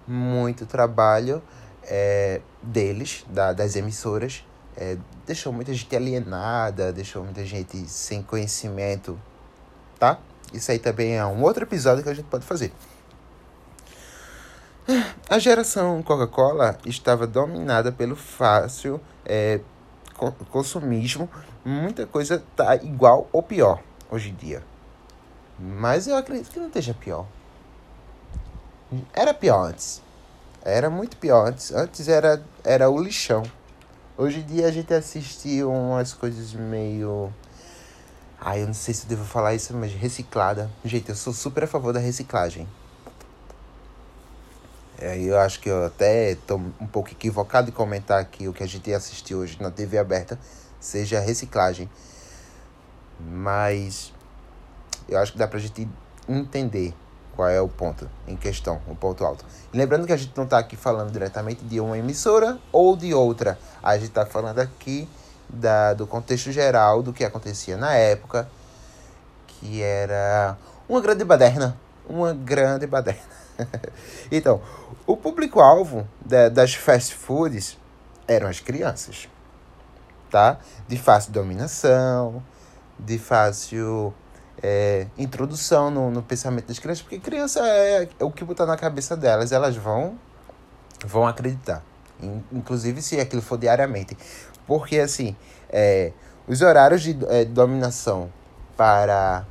muito 0.08 0.66
trabalho 0.66 1.42
é, 1.84 2.42
deles, 2.62 3.26
da, 3.30 3.54
das 3.54 3.76
emissoras, 3.76 4.46
é, 4.78 4.98
deixou 5.26 5.52
muita 5.52 5.74
gente 5.74 5.96
alienada, 5.96 6.92
deixou 6.92 7.24
muita 7.24 7.46
gente 7.46 7.78
sem 7.88 8.22
conhecimento, 8.22 9.20
tá? 9.98 10.20
Isso 10.54 10.72
aí 10.72 10.80
também 10.80 11.18
é 11.18 11.26
um 11.26 11.44
outro 11.44 11.64
episódio 11.64 12.04
que 12.04 12.10
a 12.10 12.14
gente 12.14 12.26
pode 12.26 12.46
fazer. 12.46 12.72
A 15.30 15.38
geração 15.38 16.02
Coca-Cola 16.02 16.78
estava 16.86 17.28
dominada 17.28 17.92
pelo 17.92 18.16
fácil 18.16 19.00
é, 19.24 19.60
consumismo. 20.50 21.30
Muita 21.64 22.08
coisa 22.08 22.44
tá 22.56 22.76
igual 22.78 23.30
ou 23.32 23.44
pior 23.44 23.84
hoje 24.10 24.30
em 24.30 24.34
dia. 24.34 24.64
Mas 25.60 26.08
eu 26.08 26.18
acredito 26.18 26.50
que 26.50 26.60
não 26.60 26.68
esteja 26.68 26.94
pior. 26.94 27.28
Era 29.14 29.34
pior 29.34 29.68
antes. 29.68 30.02
Era 30.64 30.90
muito 30.90 31.18
pior 31.18 31.48
antes. 31.48 31.72
Antes 31.72 32.08
era, 32.08 32.44
era 32.64 32.90
o 32.90 33.00
lixão. 33.00 33.44
Hoje 34.22 34.40
em 34.42 34.44
dia 34.44 34.68
a 34.68 34.72
gente 34.72 34.94
assiste 34.94 35.64
umas 35.64 36.14
coisas 36.14 36.52
meio. 36.52 37.34
Ai, 38.38 38.64
eu 38.64 38.68
não 38.68 38.74
sei 38.74 38.94
se 38.94 39.06
devo 39.06 39.24
falar 39.24 39.56
isso, 39.56 39.74
mas 39.74 39.94
reciclada. 39.94 40.70
Gente, 40.84 41.08
eu 41.08 41.16
sou 41.16 41.32
super 41.32 41.64
a 41.64 41.68
favor 41.68 41.94
da 41.94 42.02
reciclagem. 42.02 42.68
É, 44.98 45.18
eu 45.18 45.40
acho 45.40 45.62
que 45.62 45.70
eu 45.70 45.86
até 45.86 46.32
estou 46.32 46.58
um 46.82 46.86
pouco 46.86 47.12
equivocado 47.12 47.70
em 47.70 47.72
comentar 47.72 48.26
que 48.26 48.46
o 48.46 48.52
que 48.52 48.62
a 48.62 48.68
gente 48.68 48.94
assistiu 48.94 49.38
hoje 49.38 49.58
na 49.62 49.72
TV 49.72 49.98
aberta 49.98 50.38
seja 50.82 51.22
reciclagem. 51.22 51.90
Mas 53.22 54.12
eu 55.08 55.18
acho 55.18 55.32
que 55.32 55.38
dá 55.38 55.48
pra 55.48 55.60
gente 55.60 55.88
entender 56.28 56.94
qual 57.40 57.48
é 57.48 57.62
o 57.62 57.70
ponto 57.70 58.10
em 58.28 58.36
questão, 58.36 58.82
o 58.86 58.94
ponto 58.94 59.24
alto. 59.24 59.46
Lembrando 59.74 60.06
que 60.06 60.12
a 60.12 60.18
gente 60.18 60.34
não 60.36 60.44
está 60.44 60.58
aqui 60.58 60.76
falando 60.76 61.10
diretamente 61.10 61.64
de 61.64 61.80
uma 61.80 61.98
emissora 61.98 62.60
ou 62.70 62.98
de 62.98 63.14
outra. 63.14 63.58
A 63.82 63.96
gente 63.96 64.10
está 64.10 64.26
falando 64.26 64.60
aqui 64.60 65.08
da, 65.48 65.94
do 65.94 66.06
contexto 66.06 66.52
geral 66.52 67.02
do 67.02 67.14
que 67.14 67.24
acontecia 67.24 67.78
na 67.78 67.94
época, 67.94 68.50
que 69.48 69.82
era 69.82 70.58
uma 70.90 71.00
grande 71.00 71.24
baderna. 71.24 71.78
Uma 72.10 72.34
grande 72.34 72.86
baderna. 72.86 73.22
então, 74.30 74.62
o 75.08 75.16
público-alvo 75.16 76.06
das 76.52 76.74
fast 76.74 77.16
foods 77.16 77.78
eram 78.28 78.50
as 78.50 78.60
crianças, 78.60 79.30
tá? 80.30 80.58
De 80.90 80.98
fácil 80.98 81.32
dominação, 81.32 82.44
de 83.00 83.18
fácil 83.18 84.14
é, 84.62 85.08
introdução 85.18 85.90
no, 85.90 86.12
no 86.12 86.22
pensamento 86.22 86.68
das 86.68 86.80
crianças, 86.80 87.02
porque 87.02 87.20
criança 87.20 87.60
é, 87.66 88.10
é 88.20 88.24
o 88.24 88.32
que 88.32 88.44
botar 88.44 88.66
na 88.66 88.78
cabeça 88.78 89.16
delas, 89.16 89.52
elas 89.52 89.76
vão, 89.76 90.18
vão 91.06 91.28
acreditar. 91.28 91.84
Inclusive 92.52 93.02
se 93.02 93.20
aquilo 93.20 93.42
for 93.42 93.58
diariamente. 93.58 94.18
Porque, 94.68 95.00
assim, 95.00 95.36
é, 95.70 96.12
os 96.48 96.62
horários 96.62 97.02
de 97.02 97.18
é, 97.28 97.46
dominação 97.46 98.32
para 98.76 99.46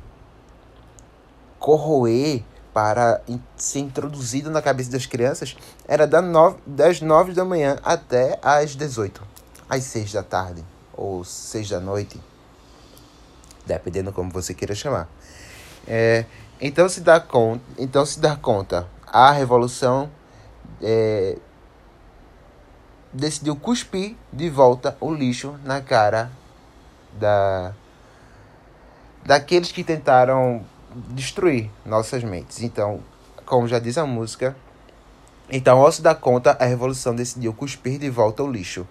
corroer 1.59 2.43
para 2.73 3.21
ser 3.57 3.79
introduzido 3.79 4.49
na 4.49 4.61
cabeça 4.61 4.91
das 4.91 5.05
crianças 5.05 5.57
era 5.87 6.07
das 6.07 7.01
9 7.01 7.33
da 7.33 7.43
manhã 7.43 7.77
até 7.83 8.39
às 8.41 8.75
18, 8.75 9.21
às 9.67 9.83
6 9.83 10.13
da 10.13 10.23
tarde 10.23 10.63
ou 10.93 11.23
6 11.23 11.69
da 11.69 11.79
noite, 11.79 12.21
dependendo 13.69 14.11
como 14.11 14.31
você 14.31 14.53
queira 14.53 14.73
chamar. 14.73 15.07
É, 15.87 16.25
então 16.59 16.89
se 16.89 17.01
dá 17.01 17.19
conta, 17.19 17.63
então 17.77 18.05
se 18.05 18.19
dá 18.19 18.35
conta, 18.35 18.87
a 19.05 19.31
revolução 19.31 20.09
é, 20.81 21.37
decidiu 23.13 23.55
cuspir 23.55 24.15
de 24.33 24.49
volta 24.49 24.97
o 24.99 25.13
lixo 25.13 25.55
na 25.63 25.81
cara 25.81 26.31
da 27.13 27.73
daqueles 29.25 29.71
que 29.71 29.83
tentaram 29.83 30.65
destruir 31.09 31.69
nossas 31.85 32.23
mentes. 32.23 32.61
Então, 32.63 33.01
como 33.45 33.67
já 33.67 33.77
diz 33.77 33.97
a 33.97 34.05
música, 34.05 34.55
então 35.49 35.79
ao 35.79 35.91
se 35.91 36.01
dar 36.01 36.15
conta, 36.15 36.57
a 36.59 36.65
revolução 36.65 37.15
decidiu 37.15 37.53
cuspir 37.53 37.99
de 37.99 38.09
volta 38.09 38.43
o 38.43 38.51
lixo. 38.51 38.87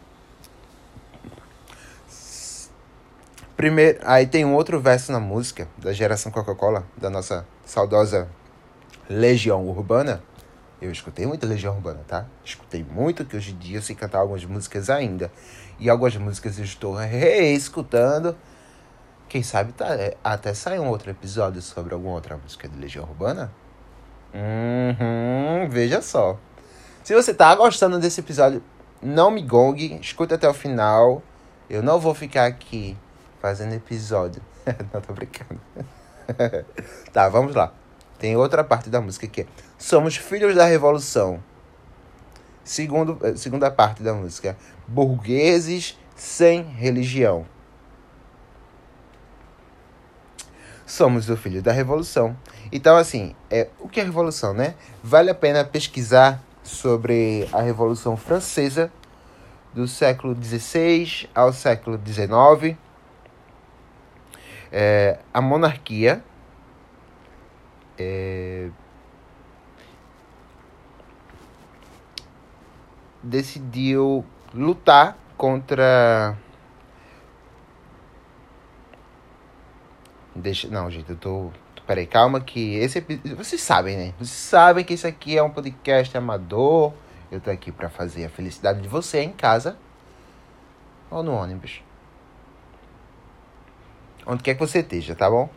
Primeiro, 3.58 3.98
aí 4.04 4.24
tem 4.24 4.44
um 4.44 4.54
outro 4.54 4.80
verso 4.80 5.10
na 5.10 5.18
música 5.18 5.66
da 5.76 5.92
geração 5.92 6.30
Coca-Cola, 6.30 6.86
da 6.96 7.10
nossa 7.10 7.44
saudosa 7.66 8.28
Legião 9.10 9.66
Urbana. 9.68 10.22
Eu 10.80 10.92
escutei 10.92 11.26
muito 11.26 11.44
Legião 11.44 11.74
Urbana, 11.74 11.98
tá? 12.06 12.24
Escutei 12.44 12.86
muito, 12.88 13.24
que 13.24 13.36
hoje 13.36 13.50
em 13.50 13.58
dia 13.58 13.78
eu 13.78 13.82
sei 13.82 13.96
cantar 13.96 14.20
algumas 14.20 14.44
músicas 14.44 14.88
ainda. 14.88 15.28
E 15.76 15.90
algumas 15.90 16.16
músicas 16.16 16.56
eu 16.56 16.64
estou 16.64 16.94
reescutando 16.94 18.36
quem 19.28 19.42
sabe 19.42 19.72
tá, 19.72 19.88
é, 19.88 20.16
até 20.22 20.54
sai 20.54 20.78
um 20.78 20.86
outro 20.88 21.10
episódio 21.10 21.60
sobre 21.60 21.92
alguma 21.92 22.14
outra 22.14 22.36
música 22.36 22.68
de 22.68 22.78
Legião 22.78 23.06
Urbana. 23.06 23.52
Uhum, 24.32 25.68
veja 25.68 26.00
só. 26.00 26.38
Se 27.02 27.12
você 27.12 27.34
tá 27.34 27.52
gostando 27.56 27.98
desse 27.98 28.20
episódio, 28.20 28.62
não 29.02 29.32
me 29.32 29.42
gongue, 29.42 29.98
escuta 30.00 30.36
até 30.36 30.48
o 30.48 30.54
final. 30.54 31.20
Eu 31.68 31.82
não 31.82 31.98
vou 31.98 32.14
ficar 32.14 32.46
aqui 32.46 32.96
fazendo 33.40 33.74
episódio. 33.74 34.42
não 34.92 35.00
tô 35.00 35.12
brincando. 35.12 35.60
tá, 37.12 37.28
vamos 37.28 37.54
lá. 37.54 37.72
Tem 38.18 38.36
outra 38.36 38.64
parte 38.64 38.90
da 38.90 39.00
música 39.00 39.26
que 39.26 39.42
é 39.42 39.46
Somos 39.78 40.16
filhos 40.16 40.54
da 40.54 40.64
revolução. 40.64 41.42
Segundo, 42.64 43.18
eh, 43.22 43.36
segunda 43.36 43.70
parte 43.70 44.02
da 44.02 44.12
música. 44.12 44.56
Burgueses 44.86 45.98
sem 46.16 46.62
religião. 46.62 47.46
somos 50.88 51.28
o 51.28 51.36
filho 51.36 51.62
da 51.62 51.70
revolução. 51.70 52.36
Então, 52.72 52.96
assim, 52.96 53.34
é, 53.50 53.68
o 53.78 53.88
que 53.88 54.00
é 54.00 54.02
revolução, 54.02 54.54
né? 54.54 54.74
Vale 55.02 55.30
a 55.30 55.34
pena 55.34 55.62
pesquisar 55.62 56.42
sobre 56.62 57.48
a 57.52 57.60
Revolução 57.60 58.16
Francesa 58.16 58.90
do 59.72 59.86
século 59.86 60.34
XVI 60.34 61.28
ao 61.34 61.52
século 61.52 62.00
XIX. 62.04 62.76
É, 64.70 65.18
a 65.32 65.40
monarquia 65.40 66.22
é, 67.98 68.70
decidiu 73.22 74.24
lutar 74.54 75.16
contra 75.36 76.36
Deixa, 80.38 80.68
não, 80.68 80.88
gente, 80.88 81.10
eu 81.10 81.16
tô. 81.16 81.50
Peraí, 81.86 82.06
calma 82.06 82.40
que 82.40 82.76
esse 82.76 83.00
Vocês 83.36 83.60
sabem, 83.60 83.96
né? 83.96 84.14
Vocês 84.18 84.30
sabem 84.30 84.84
que 84.84 84.94
esse 84.94 85.06
aqui 85.06 85.36
é 85.36 85.42
um 85.42 85.50
podcast 85.50 86.16
amador. 86.16 86.92
Eu 87.30 87.40
tô 87.40 87.50
aqui 87.50 87.72
para 87.72 87.88
fazer 87.88 88.24
a 88.24 88.28
felicidade 88.28 88.80
de 88.80 88.88
você 88.88 89.20
em 89.20 89.32
casa 89.32 89.76
ou 91.10 91.22
no 91.22 91.32
ônibus. 91.32 91.82
Onde 94.28 94.42
quer 94.42 94.52
que 94.52 94.60
você 94.60 94.80
esteja, 94.80 95.14
tá 95.14 95.30
bom? 95.30 95.48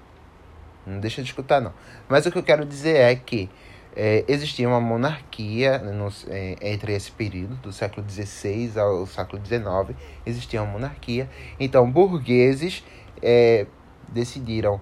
Não 0.88 1.00
deixa 1.00 1.22
de 1.22 1.28
escutar, 1.28 1.60
não. 1.60 1.74
Mas 2.08 2.26
o 2.26 2.32
que 2.32 2.38
eu 2.38 2.44
quero 2.44 2.66
dizer 2.66 2.96
é 2.96 3.14
que 3.16 3.50
é, 3.94 4.24
existia 4.30 4.68
uma 4.68 4.80
monarquia 4.80 5.78
no, 5.80 6.08
é, 6.30 6.56
entre 6.62 6.94
esse 6.94 7.12
período, 7.12 7.56
do 7.56 7.74
século 7.74 8.10
XVI 8.10 8.80
ao 8.80 9.06
século 9.06 9.46
XIX, 9.46 9.98
existia 10.26 10.62
uma 10.64 10.72
monarquia. 10.72 11.30
Então, 11.60 11.92
burgueses 11.92 12.82
é, 13.22 13.68
decidiram 14.08 14.80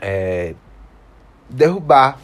é, 0.00 0.54
derrubar, 1.48 2.20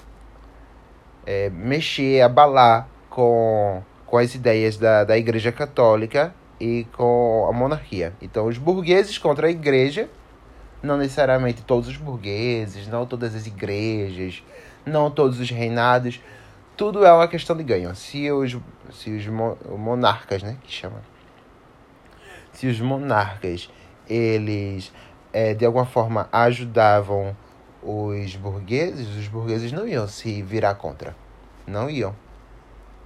é, 1.27 1.51
mexer, 1.51 2.23
abalar 2.23 2.89
com, 3.11 3.83
com 4.07 4.17
as 4.17 4.33
ideias 4.35 4.77
da, 4.77 5.03
da 5.03 5.19
Igreja 5.19 5.51
Católica 5.51 6.33
e 6.61 6.87
com 6.97 7.49
a 7.51 7.53
monarquia. 7.53 8.13
Então, 8.23 8.47
os 8.47 8.59
burgueses 8.59 9.19
contra 9.19 9.49
a 9.49 9.51
Igreja, 9.51 10.09
não 10.83 10.97
necessariamente 10.97 11.63
todos 11.63 11.89
os 11.89 11.97
burgueses, 11.97 12.87
não 12.87 13.07
todas 13.07 13.35
as 13.35 13.47
igrejas, 13.47 14.43
não 14.85 15.11
todos 15.11 15.41
os 15.41 15.51
reinados, 15.51 16.21
tudo 16.77 17.05
é 17.05 17.13
uma 17.13 17.27
questão 17.27 17.57
de 17.57 17.65
ganho. 17.65 17.95
Se 17.95 18.31
os, 18.31 18.57
se 18.93 19.11
os 19.11 19.27
monarcas, 19.27 20.43
né, 20.43 20.57
que 20.63 20.73
chama, 20.73 21.03
se 22.53 22.67
os 22.67 22.81
monarcas 22.81 23.71
eles 24.09 24.93
é, 25.33 25.53
de 25.55 25.65
alguma 25.67 25.85
forma 25.85 26.29
ajudavam 26.33 27.37
os 27.83 28.35
burgueses, 28.37 29.09
os 29.17 29.29
burgueses 29.29 29.73
não 29.73 29.87
iam 29.87 30.09
se 30.09 30.43
virar 30.43 30.75
contra. 30.75 31.17
Não 31.67 31.91
iam. 31.91 32.15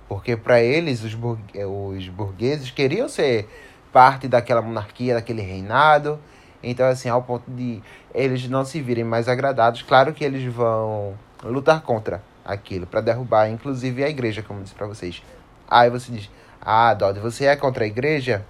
Porque 0.08 0.36
para 0.36 0.60
eles, 0.60 1.02
os, 1.02 1.14
burgue 1.14 1.64
os 1.64 2.08
burgueses 2.08 2.70
queriam 2.70 3.08
ser 3.08 3.48
parte 3.92 4.28
daquela 4.28 4.62
monarquia, 4.62 5.14
daquele 5.14 5.42
reinado. 5.42 6.18
Então, 6.62 6.86
assim, 6.86 7.08
ao 7.08 7.22
ponto 7.22 7.50
de 7.50 7.82
eles 8.14 8.48
não 8.48 8.64
se 8.64 8.80
virem 8.80 9.04
mais 9.04 9.28
agradados, 9.28 9.82
claro 9.82 10.12
que 10.12 10.24
eles 10.24 10.52
vão 10.52 11.14
lutar 11.42 11.80
contra 11.80 12.22
aquilo, 12.44 12.86
para 12.86 13.00
derrubar, 13.00 13.48
inclusive, 13.48 14.04
a 14.04 14.08
igreja, 14.08 14.42
como 14.42 14.60
eu 14.60 14.64
disse 14.64 14.74
para 14.74 14.86
vocês. 14.86 15.22
Aí 15.68 15.88
você 15.88 16.12
diz: 16.12 16.30
Ah, 16.60 16.92
Dodd, 16.94 17.18
você 17.18 17.46
é 17.46 17.56
contra 17.56 17.84
a 17.84 17.86
igreja? 17.86 18.44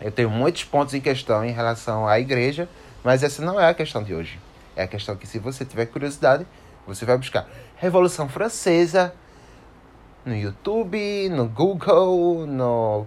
Eu 0.00 0.10
tenho 0.10 0.28
muitos 0.28 0.64
pontos 0.64 0.92
em 0.92 1.00
questão 1.00 1.44
em 1.44 1.52
relação 1.52 2.06
à 2.06 2.18
igreja, 2.18 2.68
mas 3.02 3.22
essa 3.22 3.42
não 3.42 3.58
é 3.60 3.68
a 3.68 3.74
questão 3.74 4.02
de 4.02 4.14
hoje. 4.14 4.38
É 4.76 4.82
a 4.82 4.88
questão 4.88 5.16
que, 5.16 5.26
se 5.26 5.38
você 5.38 5.64
tiver 5.64 5.86
curiosidade, 5.86 6.46
você 6.86 7.04
vai 7.04 7.16
buscar 7.16 7.48
Revolução 7.76 8.28
Francesa 8.28 9.14
no 10.24 10.34
YouTube, 10.34 11.28
no 11.30 11.46
Google, 11.46 12.46
no, 12.46 13.06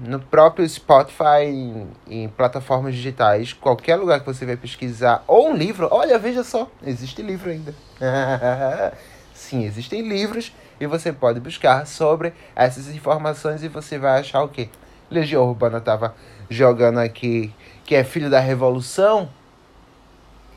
no 0.00 0.20
próprio 0.20 0.68
Spotify, 0.68 1.44
em, 1.44 1.88
em 2.06 2.28
plataformas 2.28 2.94
digitais, 2.94 3.52
qualquer 3.52 3.96
lugar 3.96 4.20
que 4.20 4.26
você 4.26 4.46
vai 4.46 4.56
pesquisar, 4.56 5.24
ou 5.26 5.50
um 5.50 5.56
livro. 5.56 5.88
Olha, 5.90 6.18
veja 6.18 6.44
só, 6.44 6.70
existe 6.84 7.22
livro 7.22 7.50
ainda. 7.50 7.74
Sim, 9.34 9.64
existem 9.64 10.02
livros 10.02 10.52
e 10.80 10.86
você 10.86 11.12
pode 11.12 11.40
buscar 11.40 11.86
sobre 11.86 12.32
essas 12.54 12.88
informações 12.88 13.62
e 13.62 13.68
você 13.68 13.98
vai 13.98 14.20
achar 14.20 14.42
o 14.42 14.48
quê? 14.48 14.68
Legião 15.10 15.48
Urbana 15.48 15.80
tava 15.80 16.14
jogando 16.50 16.98
aqui 16.98 17.52
que 17.84 17.94
é 17.94 18.04
filho 18.04 18.28
da 18.28 18.40
revolução. 18.40 19.30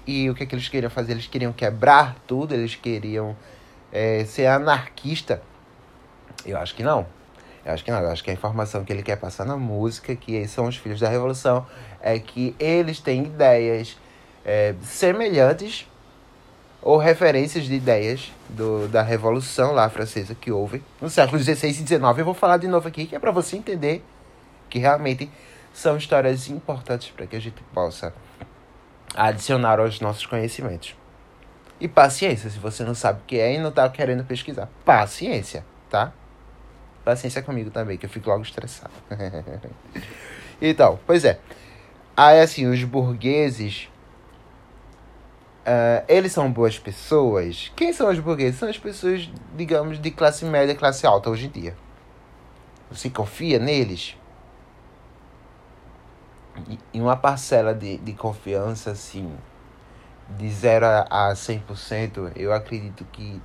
E 0.05 0.29
o 0.29 0.35
que, 0.35 0.43
é 0.43 0.45
que 0.45 0.55
eles 0.55 0.67
queriam 0.67 0.89
fazer? 0.89 1.13
Eles 1.13 1.27
queriam 1.27 1.53
quebrar 1.53 2.15
tudo, 2.27 2.53
eles 2.53 2.75
queriam 2.75 3.35
é, 3.91 4.25
ser 4.25 4.47
anarquista. 4.47 5.41
Eu 6.45 6.57
acho 6.57 6.75
que 6.75 6.83
não. 6.83 7.05
Eu 7.65 7.73
acho 7.73 7.83
que 7.83 7.91
não. 7.91 7.99
Eu 7.99 8.09
acho 8.09 8.23
que 8.23 8.31
a 8.31 8.33
informação 8.33 8.83
que 8.83 8.91
ele 8.91 9.03
quer 9.03 9.17
passar 9.17 9.45
na 9.45 9.55
música, 9.55 10.15
que 10.15 10.47
são 10.47 10.65
os 10.67 10.77
filhos 10.77 10.99
da 10.99 11.09
revolução, 11.09 11.65
é 12.01 12.17
que 12.19 12.55
eles 12.59 12.99
têm 12.99 13.23
ideias 13.23 13.97
é, 14.45 14.73
semelhantes 14.83 15.87
ou 16.81 16.97
referências 16.97 17.65
de 17.65 17.75
ideias 17.75 18.31
do, 18.49 18.87
da 18.87 19.03
Revolução 19.03 19.71
lá 19.71 19.87
francesa 19.89 20.33
que 20.33 20.51
houve 20.51 20.83
no 20.99 21.09
século 21.09 21.41
XVI 21.41 21.69
e 21.69 21.73
XIX. 21.73 22.01
Eu 22.17 22.25
vou 22.25 22.33
falar 22.33 22.57
de 22.57 22.67
novo 22.67 22.87
aqui, 22.87 23.05
que 23.05 23.15
é 23.15 23.19
para 23.19 23.31
você 23.31 23.55
entender 23.55 24.03
que 24.69 24.79
realmente 24.79 25.29
são 25.73 25.95
histórias 25.95 26.49
importantes 26.49 27.11
para 27.11 27.27
que 27.27 27.35
a 27.35 27.39
gente 27.39 27.61
possa 27.73 28.13
adicionar 29.15 29.79
aos 29.79 30.01
nossos 30.01 30.25
conhecimentos. 30.25 30.95
E 31.79 31.87
paciência, 31.87 32.49
se 32.49 32.59
você 32.59 32.83
não 32.83 32.95
sabe 32.95 33.21
o 33.21 33.23
que 33.25 33.39
é 33.39 33.55
e 33.55 33.59
não 33.59 33.69
está 33.69 33.87
querendo 33.89 34.23
pesquisar. 34.23 34.69
Paciência, 34.85 35.65
tá? 35.89 36.13
Paciência 37.11 37.41
comigo 37.41 37.69
também, 37.69 37.97
que 37.97 38.05
eu 38.05 38.09
fico 38.09 38.29
logo 38.29 38.41
estressado. 38.41 38.93
então, 40.61 40.97
pois 41.05 41.25
é. 41.25 41.39
Aí, 42.15 42.39
assim, 42.39 42.67
os 42.67 42.81
burgueses 42.85 43.89
Uh, 45.61 46.03
eles 46.07 46.31
são 46.31 46.51
boas 46.51 46.79
pessoas. 46.79 47.71
Quem 47.75 47.93
são 47.93 48.09
os 48.09 48.17
burgueses? 48.17 48.57
São 48.57 48.67
as 48.67 48.79
pessoas, 48.79 49.29
digamos, 49.55 50.01
de 50.01 50.09
classe 50.09 50.43
média, 50.43 50.73
classe 50.73 51.05
alta 51.05 51.29
hoje 51.29 51.45
em 51.45 51.49
dia. 51.49 51.75
Você 52.89 53.11
confia 53.11 53.59
neles? 53.59 54.17
E 56.91 56.99
uma 56.99 57.15
parcela 57.15 57.75
de, 57.75 57.97
de 57.97 58.13
confiança, 58.13 58.89
assim, 58.89 59.31
de 60.29 60.49
0 60.49 60.85
a 61.09 61.31
100%, 61.33 62.31
eu 62.35 62.51
acredito 62.51 63.05
que 63.11 63.39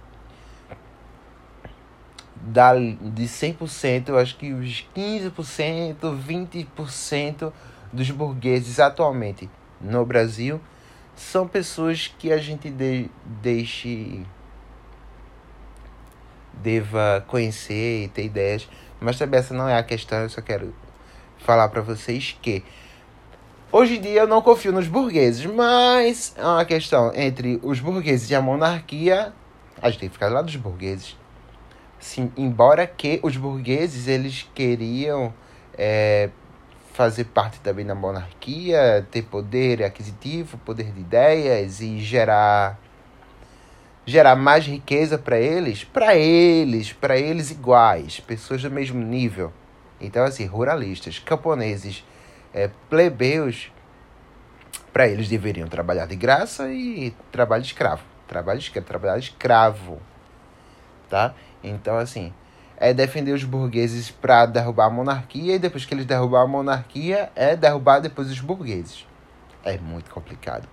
da, 2.42 2.74
de 2.74 3.24
100%, 3.24 4.08
eu 4.08 4.18
acho 4.18 4.36
que 4.36 4.52
os 4.52 4.86
15%, 4.94 5.96
20% 6.00 7.52
dos 7.92 8.10
burgueses 8.10 8.78
atualmente 8.78 9.48
no 9.80 10.04
Brasil 10.04 10.60
são 11.14 11.48
pessoas 11.48 12.12
que 12.18 12.32
a 12.32 12.38
gente 12.38 12.70
de, 12.70 13.10
deixe 13.24 14.24
deva 16.52 17.24
conhecer 17.26 18.04
e 18.04 18.08
ter 18.08 18.24
ideias, 18.24 18.68
mas 19.00 19.18
também 19.18 19.40
essa 19.40 19.52
não 19.52 19.68
é 19.68 19.76
a 19.76 19.82
questão, 19.82 20.18
eu 20.20 20.30
só 20.30 20.40
quero 20.40 20.74
falar 21.38 21.68
para 21.68 21.82
vocês 21.82 22.36
que 22.40 22.64
hoje 23.70 23.98
em 23.98 24.00
dia 24.00 24.20
eu 24.20 24.26
não 24.26 24.40
confio 24.40 24.72
nos 24.72 24.88
burgueses, 24.88 25.44
mas 25.46 26.34
é 26.36 26.44
uma 26.44 26.64
questão 26.64 27.12
entre 27.14 27.60
os 27.62 27.78
burgueses 27.78 28.30
e 28.30 28.34
a 28.34 28.40
monarquia, 28.40 29.32
a 29.80 29.90
gente 29.90 30.00
tem 30.00 30.08
que 30.08 30.14
ficar 30.14 30.28
do 30.28 30.34
lado 30.34 30.46
dos 30.46 30.56
burgueses. 30.56 31.16
Sim, 31.98 32.30
embora 32.36 32.86
que 32.86 33.18
os 33.22 33.36
burgueses 33.36 34.06
eles 34.06 34.48
queriam 34.54 35.32
é, 35.76 36.30
fazer 36.92 37.24
parte 37.24 37.60
também 37.60 37.84
da 37.84 37.94
monarquia, 37.94 39.06
ter 39.10 39.22
poder 39.22 39.82
aquisitivo, 39.82 40.58
poder 40.58 40.92
de 40.92 41.00
ideias 41.00 41.80
e 41.80 41.98
gerar 42.00 42.78
gerar 44.08 44.36
mais 44.36 44.64
riqueza 44.64 45.18
para 45.18 45.36
eles, 45.36 45.82
para 45.82 46.14
eles, 46.14 46.92
para 46.92 47.18
eles 47.18 47.50
iguais, 47.50 48.20
pessoas 48.20 48.62
do 48.62 48.70
mesmo 48.70 49.02
nível. 49.02 49.52
Então 50.00 50.24
assim, 50.24 50.46
ruralistas, 50.46 51.18
camponeses, 51.18 52.04
é, 52.54 52.70
plebeus, 52.88 53.72
para 54.92 55.08
eles 55.08 55.28
deveriam 55.28 55.68
trabalhar 55.68 56.06
de 56.06 56.16
graça 56.16 56.72
e 56.72 57.14
trabalho 57.32 57.62
escravo, 57.62 58.04
trabalho 58.28 58.60
escravo, 58.60 58.86
trabalhar 58.86 59.18
escravo, 59.18 60.00
tá? 61.10 61.34
Então 61.68 61.98
assim, 61.98 62.32
é 62.76 62.92
defender 62.92 63.32
os 63.32 63.44
burgueses 63.44 64.10
para 64.10 64.46
derrubar 64.46 64.86
a 64.86 64.90
monarquia 64.90 65.54
e 65.54 65.58
depois 65.58 65.84
que 65.84 65.94
eles 65.94 66.06
derrubar 66.06 66.42
a 66.42 66.46
monarquia 66.46 67.30
é 67.34 67.56
derrubar 67.56 68.00
depois 68.00 68.30
os 68.30 68.40
burgueses. 68.40 69.06
É 69.64 69.78
muito 69.78 70.10
complicado. 70.10 70.68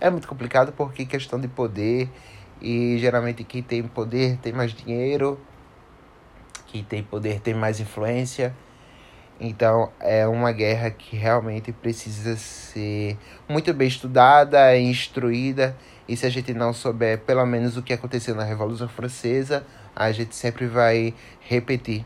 É 0.00 0.10
muito 0.10 0.28
complicado 0.28 0.72
porque 0.72 1.06
questão 1.06 1.40
de 1.40 1.48
poder 1.48 2.10
e 2.60 2.98
geralmente 2.98 3.44
quem 3.44 3.62
tem 3.62 3.82
poder 3.82 4.36
tem 4.38 4.52
mais 4.52 4.72
dinheiro, 4.72 5.40
quem 6.66 6.82
tem 6.82 7.02
poder 7.02 7.40
tem 7.40 7.54
mais 7.54 7.80
influência. 7.80 8.54
Então 9.40 9.90
é 10.00 10.26
uma 10.26 10.52
guerra 10.52 10.90
que 10.90 11.16
realmente 11.16 11.72
precisa 11.72 12.36
ser 12.36 13.16
muito 13.48 13.72
bem 13.72 13.88
estudada, 13.88 14.76
instruída. 14.76 15.76
E 16.06 16.16
se 16.16 16.26
a 16.26 16.30
gente 16.30 16.52
não 16.52 16.72
souber 16.72 17.20
pelo 17.20 17.44
menos 17.46 17.76
o 17.76 17.82
que 17.82 17.92
aconteceu 17.92 18.34
na 18.34 18.44
Revolução 18.44 18.88
Francesa, 18.88 19.64
a 19.94 20.10
gente 20.12 20.34
sempre 20.34 20.66
vai 20.66 21.14
repetir 21.40 22.04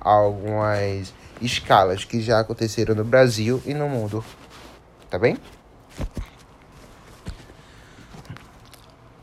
algumas 0.00 1.12
escalas 1.40 2.04
que 2.04 2.20
já 2.20 2.40
aconteceram 2.40 2.94
no 2.94 3.04
Brasil 3.04 3.62
e 3.64 3.74
no 3.74 3.88
mundo. 3.88 4.24
Tá 5.10 5.18
bem? 5.18 5.36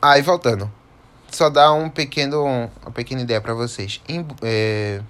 Aí 0.01 0.21
voltando. 0.21 0.71
Só 1.31 1.49
dar 1.49 1.73
um 1.73 1.89
pequeno, 1.89 2.45
uma 2.45 2.91
pequena 2.93 3.21
ideia 3.21 3.41
para 3.41 3.53
vocês. 3.53 4.01
Em, 4.07 4.25
é, 4.41 5.01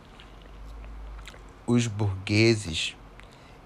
os 1.65 1.87
burgueses, 1.87 2.95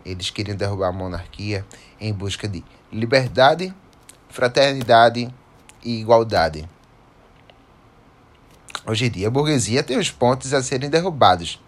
eles 0.06 0.30
queriam 0.30 0.56
derrubar 0.56 0.88
a 0.88 0.92
monarquia 0.92 1.66
em 2.00 2.14
busca 2.14 2.48
de 2.48 2.64
liberdade, 2.92 3.74
fraternidade 4.30 5.34
e 5.84 6.00
igualdade. 6.00 6.68
Hoje 8.88 9.06
em 9.06 9.10
dia, 9.10 9.28
a 9.28 9.32
burguesia 9.32 9.84
tem 9.84 9.98
os 9.98 10.10
pontos 10.10 10.54
a 10.54 10.64
serem 10.64 10.90
derrubados. 10.90 11.62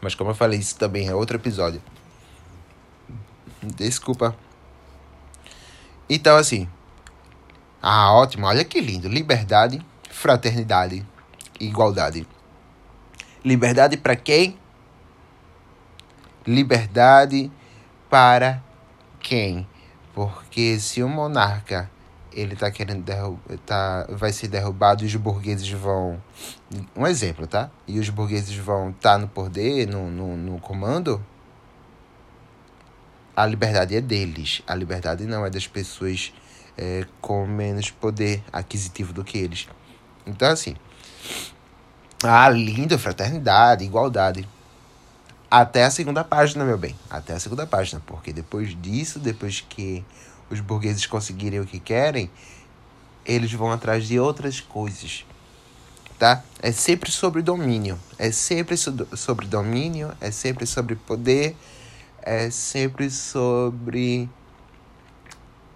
Mas 0.00 0.14
como 0.14 0.30
eu 0.30 0.34
falei, 0.34 0.58
isso 0.58 0.76
também 0.76 1.08
é 1.08 1.14
outro 1.14 1.36
episódio. 1.36 1.80
Desculpa. 3.62 4.36
Então, 6.10 6.36
assim. 6.36 6.68
Ah, 7.80 8.12
ótimo. 8.12 8.46
Olha 8.46 8.64
que 8.64 8.80
lindo. 8.80 9.08
Liberdade, 9.08 9.80
fraternidade 10.10 11.06
igualdade. 11.64 12.26
Liberdade 13.44 13.96
para 13.96 14.16
quem? 14.16 14.58
Liberdade 16.46 17.50
para 18.10 18.62
quem? 19.20 19.66
Porque 20.12 20.78
se 20.78 21.02
o 21.02 21.08
monarca 21.08 21.90
ele 22.34 22.56
tá 22.56 22.70
querendo 22.70 23.02
derrubar, 23.02 23.58
tá, 23.66 24.06
vai 24.10 24.32
ser 24.32 24.48
derrubado 24.48 25.04
e 25.04 25.06
os 25.06 25.14
burgueses 25.16 25.68
vão. 25.70 26.22
Um 26.96 27.06
exemplo, 27.06 27.46
tá? 27.46 27.70
E 27.86 27.98
os 27.98 28.08
burgueses 28.08 28.54
vão 28.56 28.90
estar 28.90 29.12
tá 29.12 29.18
no 29.18 29.28
poder, 29.28 29.86
no, 29.86 30.10
no, 30.10 30.36
no 30.36 30.60
comando. 30.60 31.24
A 33.34 33.46
liberdade 33.46 33.96
é 33.96 34.00
deles. 34.00 34.62
A 34.66 34.74
liberdade 34.74 35.24
não 35.24 35.44
é 35.44 35.50
das 35.50 35.66
pessoas 35.66 36.32
é, 36.76 37.06
com 37.20 37.46
menos 37.46 37.90
poder 37.90 38.42
aquisitivo 38.52 39.12
do 39.12 39.24
que 39.24 39.38
eles. 39.38 39.68
Então, 40.26 40.50
assim. 40.50 40.76
Ah, 42.22 42.48
lindo, 42.48 42.98
fraternidade, 42.98 43.84
igualdade. 43.84 44.48
Até 45.50 45.84
a 45.84 45.90
segunda 45.90 46.24
página, 46.24 46.64
meu 46.64 46.78
bem. 46.78 46.96
Até 47.10 47.34
a 47.34 47.40
segunda 47.40 47.66
página. 47.66 48.00
Porque 48.06 48.32
depois 48.32 48.80
disso, 48.80 49.18
depois 49.18 49.60
que 49.60 50.04
os 50.52 50.60
burgueses 50.60 51.06
conseguirem 51.06 51.60
o 51.60 51.66
que 51.66 51.80
querem, 51.80 52.30
eles 53.24 53.52
vão 53.52 53.72
atrás 53.72 54.06
de 54.06 54.20
outras 54.20 54.60
coisas. 54.60 55.24
Tá? 56.18 56.44
É 56.60 56.70
sempre 56.70 57.10
sobre 57.10 57.42
domínio. 57.42 57.98
É 58.18 58.30
sempre 58.30 58.76
sobre 58.76 59.46
domínio, 59.46 60.12
é 60.20 60.30
sempre 60.30 60.66
sobre 60.66 60.94
poder, 60.94 61.56
é 62.20 62.50
sempre 62.50 63.10
sobre 63.10 64.28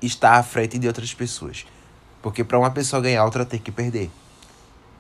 estar 0.01 0.37
à 0.37 0.43
frente 0.43 0.79
de 0.79 0.87
outras 0.87 1.13
pessoas. 1.15 1.67
Porque 2.23 2.45
para 2.45 2.59
uma 2.59 2.71
pessoa 2.71 3.01
ganhar, 3.01 3.25
outra 3.25 3.45
tem 3.45 3.59
que 3.59 3.73
perder. 3.73 4.11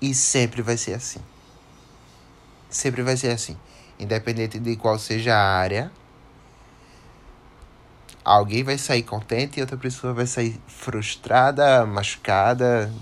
E 0.01 0.15
sempre 0.15 0.62
vai 0.62 0.77
ser 0.77 0.95
assim. 0.95 1.21
Sempre 2.69 3.03
vai 3.03 3.17
ser 3.17 3.31
assim. 3.31 3.57
Independente 3.99 4.59
de 4.59 4.77
qual 4.77 4.99
seja 4.99 5.35
a 5.35 5.59
área, 5.59 5.93
alguém 8.27 8.65
vai 8.65 8.77
sair 8.77 9.05
contente 9.05 9.59
e 9.59 9.61
outra 9.61 9.77
pessoa 9.77 10.12
vai 10.12 10.27
sair 10.27 10.61
frustrada, 10.67 11.87
machucada 11.87 12.93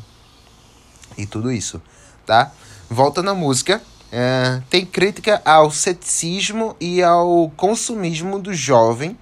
e 1.16 1.24
tudo 1.24 1.50
isso, 1.50 1.80
tá? 2.26 2.52
Volta 2.90 3.22
na 3.22 3.34
música. 3.34 3.80
É, 4.12 4.60
tem 4.68 4.84
crítica 4.84 5.40
ao 5.44 5.70
ceticismo 5.70 6.76
e 6.78 7.02
ao 7.02 7.50
consumismo 7.56 8.38
do 8.38 8.52
jovem, 8.52 9.18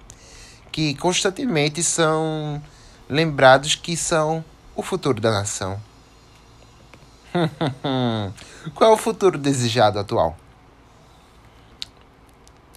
que 0.71 0.93
constantemente 0.95 1.81
são 1.81 2.61
lembrados 3.09 3.75
que 3.75 3.95
são 3.95 4.43
o 4.75 4.83
futuro 4.83 5.21
da 5.21 5.31
nação. 5.31 5.79
Qual 8.75 8.91
é 8.91 8.93
o 8.93 8.97
futuro 8.97 9.37
desejado 9.37 9.97
atual? 9.97 10.37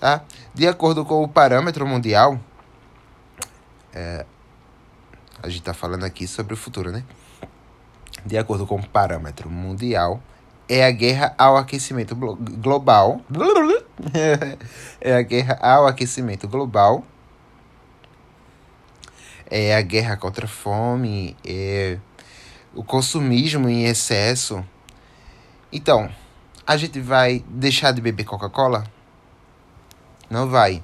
Tá? 0.01 0.23
De 0.55 0.67
acordo 0.67 1.05
com 1.05 1.23
o 1.23 1.29
parâmetro 1.29 1.87
mundial, 1.87 2.41
é, 3.97 4.27
a 5.43 5.49
gente 5.49 5.61
está 5.61 5.73
falando 5.73 6.05
aqui 6.05 6.27
sobre 6.27 6.53
o 6.53 6.57
futuro, 6.57 6.93
né? 6.93 7.03
De 8.27 8.37
acordo 8.37 8.67
com 8.67 8.77
o 8.77 8.87
parâmetro 8.87 9.49
mundial, 9.49 10.21
é 10.69 10.85
a 10.85 10.91
guerra 10.91 11.35
ao 11.39 11.57
aquecimento 11.57 12.15
global. 12.15 13.23
é 15.01 15.15
a 15.15 15.23
guerra 15.23 15.59
ao 15.63 15.87
aquecimento 15.87 16.47
global. 16.47 17.05
É 19.49 19.75
a 19.75 19.81
guerra 19.81 20.17
contra 20.17 20.45
a 20.45 20.49
fome, 20.49 21.37
é 21.45 21.99
o 22.75 22.85
consumismo 22.85 23.69
em 23.69 23.85
excesso. 23.85 24.63
Então, 25.73 26.11
a 26.67 26.77
gente 26.77 27.01
vai 27.01 27.43
deixar 27.49 27.93
de 27.93 28.03
beber 28.03 28.25
Coca-Cola? 28.25 28.85
Não 30.29 30.49
vai. 30.49 30.83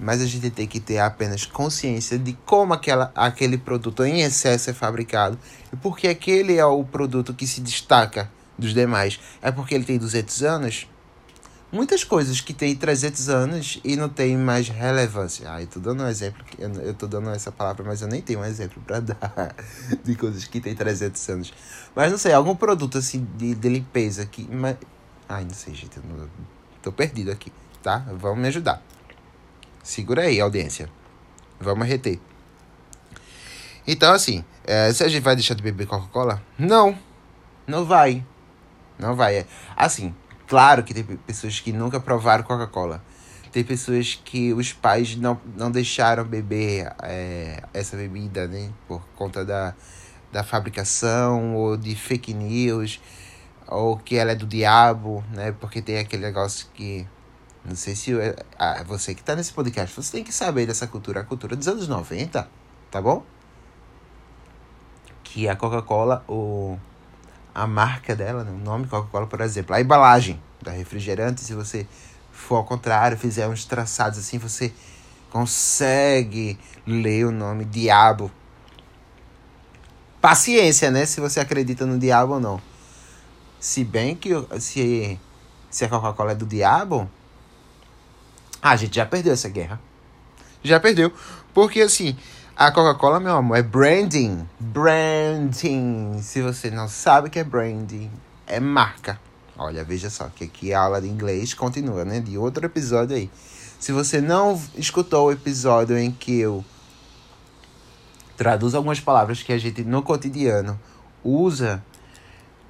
Mas 0.00 0.22
a 0.22 0.26
gente 0.26 0.50
tem 0.50 0.66
que 0.66 0.80
ter 0.80 0.98
apenas 0.98 1.44
consciência 1.44 2.18
de 2.18 2.32
como 2.46 2.72
aquela, 2.72 3.12
aquele 3.14 3.58
produto 3.58 4.02
em 4.02 4.22
excesso 4.22 4.70
é 4.70 4.72
fabricado 4.72 5.38
e 5.70 5.76
porque 5.76 6.08
aquele 6.08 6.56
é 6.56 6.64
o 6.64 6.82
produto 6.82 7.34
que 7.34 7.46
se 7.46 7.60
destaca 7.60 8.30
dos 8.56 8.72
demais. 8.72 9.20
É 9.42 9.52
porque 9.52 9.74
ele 9.74 9.84
tem 9.84 9.98
200 9.98 10.42
anos? 10.42 10.88
Muitas 11.72 12.02
coisas 12.02 12.40
que 12.40 12.52
têm 12.52 12.74
300 12.74 13.28
anos 13.28 13.80
e 13.84 13.94
não 13.94 14.08
tem 14.08 14.36
mais 14.36 14.68
relevância. 14.68 15.52
Ah, 15.52 15.60
eu 15.60 15.68
tô 15.68 15.78
dando 15.78 16.02
um 16.02 16.08
exemplo, 16.08 16.44
eu 16.58 16.94
tô 16.94 17.06
dando 17.06 17.30
essa 17.30 17.52
palavra, 17.52 17.84
mas 17.84 18.02
eu 18.02 18.08
nem 18.08 18.20
tenho 18.20 18.40
um 18.40 18.44
exemplo 18.44 18.82
para 18.84 18.98
dar 19.04 19.54
de 20.02 20.16
coisas 20.16 20.46
que 20.46 20.60
têm 20.60 20.74
300 20.74 21.28
anos. 21.28 21.54
Mas 21.94 22.10
não 22.10 22.18
sei, 22.18 22.32
algum 22.32 22.56
produto 22.56 22.98
assim 22.98 23.24
de, 23.36 23.54
de 23.54 23.68
limpeza 23.68 24.26
que. 24.26 24.48
Mas... 24.50 24.76
Ai, 25.28 25.44
não 25.44 25.54
sei, 25.54 25.74
gente, 25.74 25.96
eu 25.98 26.02
não, 26.02 26.28
tô 26.82 26.90
perdido 26.90 27.30
aqui, 27.30 27.52
tá? 27.82 27.98
Vamos 28.18 28.40
me 28.40 28.48
ajudar. 28.48 28.82
Segura 29.82 30.22
aí, 30.22 30.40
audiência. 30.40 30.90
Vamos 31.58 31.86
reter. 31.86 32.18
Então, 33.86 34.12
assim, 34.12 34.44
é, 34.64 34.92
se 34.92 35.02
a 35.02 35.08
gente 35.08 35.22
vai 35.22 35.34
deixar 35.34 35.54
de 35.54 35.62
beber 35.62 35.86
Coca-Cola? 35.86 36.42
Não. 36.58 36.96
Não 37.66 37.84
vai. 37.84 38.24
Não 38.98 39.16
vai. 39.16 39.38
É, 39.38 39.46
assim, 39.76 40.14
claro 40.46 40.82
que 40.82 40.92
tem 40.92 41.02
pessoas 41.02 41.60
que 41.60 41.72
nunca 41.72 41.98
provaram 41.98 42.44
Coca-Cola. 42.44 43.02
Tem 43.50 43.64
pessoas 43.64 44.20
que 44.24 44.52
os 44.52 44.72
pais 44.72 45.16
não, 45.16 45.40
não 45.56 45.70
deixaram 45.70 46.24
beber 46.24 46.92
é, 47.02 47.62
essa 47.74 47.96
bebida, 47.96 48.46
né? 48.46 48.70
Por 48.86 49.02
conta 49.16 49.44
da, 49.44 49.74
da 50.30 50.44
fabricação 50.44 51.56
ou 51.56 51.76
de 51.76 51.96
fake 51.96 52.32
news. 52.32 53.00
Ou 53.66 53.96
que 53.96 54.16
ela 54.16 54.32
é 54.32 54.34
do 54.34 54.46
diabo, 54.46 55.24
né? 55.32 55.52
Porque 55.52 55.82
tem 55.82 55.98
aquele 55.98 56.22
negócio 56.22 56.68
que 56.74 57.06
não 57.64 57.76
sei 57.76 57.94
se 57.94 58.12
ah, 58.58 58.82
você 58.86 59.14
que 59.14 59.20
está 59.20 59.36
nesse 59.36 59.52
podcast, 59.52 59.94
você 59.94 60.12
tem 60.12 60.24
que 60.24 60.32
saber 60.32 60.66
dessa 60.66 60.86
cultura, 60.86 61.20
a 61.20 61.24
cultura 61.24 61.54
dos 61.54 61.68
anos 61.68 61.86
90, 61.86 62.48
tá 62.90 63.02
bom? 63.02 63.22
Que 65.22 65.48
a 65.48 65.54
Coca-Cola, 65.54 66.24
a 67.54 67.66
marca 67.66 68.16
dela, 68.16 68.44
né? 68.44 68.50
o 68.50 68.58
nome 68.58 68.86
Coca-Cola, 68.86 69.26
por 69.26 69.40
exemplo, 69.42 69.74
a 69.74 69.80
embalagem 69.80 70.40
da 70.62 70.72
refrigerante, 70.72 71.42
se 71.42 71.54
você 71.54 71.86
for 72.32 72.56
ao 72.56 72.64
contrário, 72.64 73.18
fizer 73.18 73.46
uns 73.46 73.64
traçados 73.64 74.18
assim, 74.18 74.38
você 74.38 74.72
consegue 75.30 76.58
ler 76.86 77.26
o 77.26 77.30
nome 77.30 77.64
Diabo. 77.64 78.30
Paciência, 80.20 80.90
né? 80.90 81.06
Se 81.06 81.20
você 81.20 81.40
acredita 81.40 81.86
no 81.86 81.98
diabo 81.98 82.34
ou 82.34 82.40
não. 82.40 82.60
Se 83.58 83.82
bem 83.82 84.14
que 84.14 84.30
se, 84.58 85.18
se 85.70 85.84
a 85.84 85.88
Coca-Cola 85.88 86.32
é 86.32 86.34
do 86.34 86.44
diabo, 86.44 87.08
ah, 88.62 88.70
a 88.70 88.76
gente 88.76 88.96
já 88.96 89.06
perdeu 89.06 89.32
essa 89.32 89.48
guerra. 89.48 89.80
Já 90.62 90.78
perdeu. 90.78 91.12
Porque 91.54 91.80
assim, 91.80 92.16
a 92.56 92.70
Coca-Cola, 92.70 93.18
meu 93.18 93.36
amor, 93.36 93.56
é 93.56 93.62
branding. 93.62 94.46
Branding. 94.58 96.20
Se 96.22 96.42
você 96.42 96.70
não 96.70 96.88
sabe 96.88 97.28
o 97.28 97.30
que 97.30 97.38
é 97.38 97.44
branding, 97.44 98.10
é 98.46 98.60
marca. 98.60 99.18
Olha, 99.56 99.84
veja 99.84 100.10
só, 100.10 100.28
que 100.28 100.44
aqui 100.44 100.72
a 100.72 100.80
aula 100.80 101.00
de 101.00 101.08
inglês 101.08 101.54
continua, 101.54 102.04
né? 102.04 102.20
De 102.20 102.36
outro 102.36 102.64
episódio 102.64 103.16
aí. 103.16 103.30
Se 103.78 103.92
você 103.92 104.20
não 104.20 104.60
escutou 104.76 105.28
o 105.28 105.32
episódio 105.32 105.96
em 105.96 106.10
que 106.10 106.38
eu 106.38 106.64
traduzo 108.36 108.76
algumas 108.76 109.00
palavras 109.00 109.42
que 109.42 109.52
a 109.52 109.58
gente 109.58 109.82
no 109.82 110.02
cotidiano 110.02 110.78
usa 111.22 111.82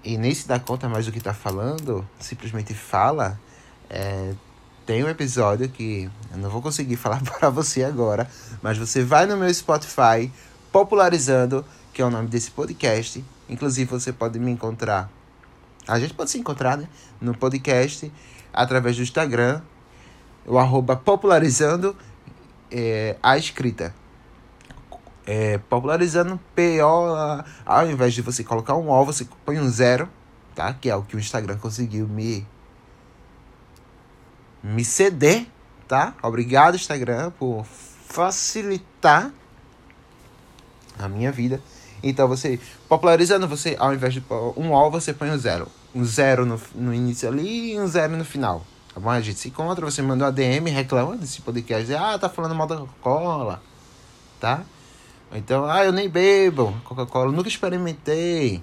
e 0.02 0.16
nem 0.16 0.34
se 0.34 0.46
dá 0.48 0.58
conta 0.58 0.88
mais 0.88 1.06
do 1.06 1.12
que 1.12 1.20
tá 1.20 1.34
falando, 1.34 2.06
simplesmente 2.18 2.74
fala, 2.74 3.38
é, 3.88 4.34
tem 4.90 5.04
um 5.04 5.08
episódio 5.08 5.68
que 5.68 6.10
eu 6.32 6.38
não 6.38 6.50
vou 6.50 6.60
conseguir 6.60 6.96
falar 6.98 7.22
para 7.22 7.48
você 7.48 7.84
agora, 7.84 8.28
mas 8.60 8.76
você 8.76 9.04
vai 9.04 9.24
no 9.24 9.36
meu 9.36 9.54
Spotify, 9.54 10.32
popularizando, 10.72 11.64
que 11.92 12.02
é 12.02 12.04
o 12.04 12.10
nome 12.10 12.26
desse 12.26 12.50
podcast. 12.50 13.24
Inclusive, 13.48 13.88
você 13.88 14.12
pode 14.12 14.40
me 14.40 14.50
encontrar. 14.50 15.08
A 15.86 15.96
gente 16.00 16.12
pode 16.12 16.32
se 16.32 16.40
encontrar, 16.40 16.76
né? 16.76 16.88
No 17.20 17.36
podcast, 17.36 18.12
através 18.52 18.96
do 18.96 19.02
Instagram, 19.04 19.62
o 20.44 20.58
arroba 20.58 20.96
popularizando 20.96 21.94
é, 22.68 23.16
a 23.22 23.38
escrita. 23.38 23.94
É, 25.24 25.58
popularizando 25.58 26.40
P-O. 26.52 27.14
Ao 27.64 27.88
invés 27.88 28.12
de 28.12 28.22
você 28.22 28.42
colocar 28.42 28.74
um 28.74 28.90
O, 28.90 29.04
você 29.04 29.24
põe 29.46 29.56
um 29.60 29.68
zero, 29.68 30.08
tá? 30.52 30.74
Que 30.74 30.90
é 30.90 30.96
o 30.96 31.02
que 31.02 31.14
o 31.14 31.20
Instagram 31.20 31.58
conseguiu 31.58 32.08
me 32.08 32.44
me 34.62 34.84
ceder, 34.84 35.46
tá? 35.88 36.14
Obrigado, 36.22 36.76
Instagram, 36.76 37.30
por 37.32 37.64
facilitar 37.64 39.32
a 40.98 41.08
minha 41.08 41.32
vida. 41.32 41.60
Então, 42.02 42.28
você, 42.28 42.58
popularizando, 42.88 43.46
você, 43.46 43.76
ao 43.78 43.92
invés 43.92 44.14
de 44.14 44.22
um 44.56 44.72
O, 44.72 44.90
você 44.90 45.12
põe 45.12 45.30
um 45.30 45.38
zero. 45.38 45.68
Um 45.94 46.04
zero 46.04 46.46
no, 46.46 46.60
no 46.74 46.94
início 46.94 47.28
ali 47.28 47.72
e 47.72 47.80
um 47.80 47.86
zero 47.86 48.16
no 48.16 48.24
final. 48.24 48.64
Tá 48.94 49.00
bom? 49.00 49.10
A 49.10 49.20
gente 49.20 49.38
se 49.38 49.48
encontra, 49.48 49.84
você 49.84 50.02
manda 50.02 50.24
um 50.24 50.28
ADM, 50.28 50.68
reclama 50.68 51.16
desse 51.16 51.40
podcast, 51.42 51.92
ah, 51.94 52.18
tá 52.18 52.28
falando 52.28 52.54
mal 52.54 52.66
da 52.66 52.76
Coca-Cola, 52.76 53.62
tá? 54.40 54.62
Então, 55.32 55.64
ah, 55.64 55.84
eu 55.84 55.92
nem 55.92 56.08
bebo 56.08 56.74
Coca-Cola, 56.84 57.30
nunca 57.30 57.48
experimentei. 57.48 58.60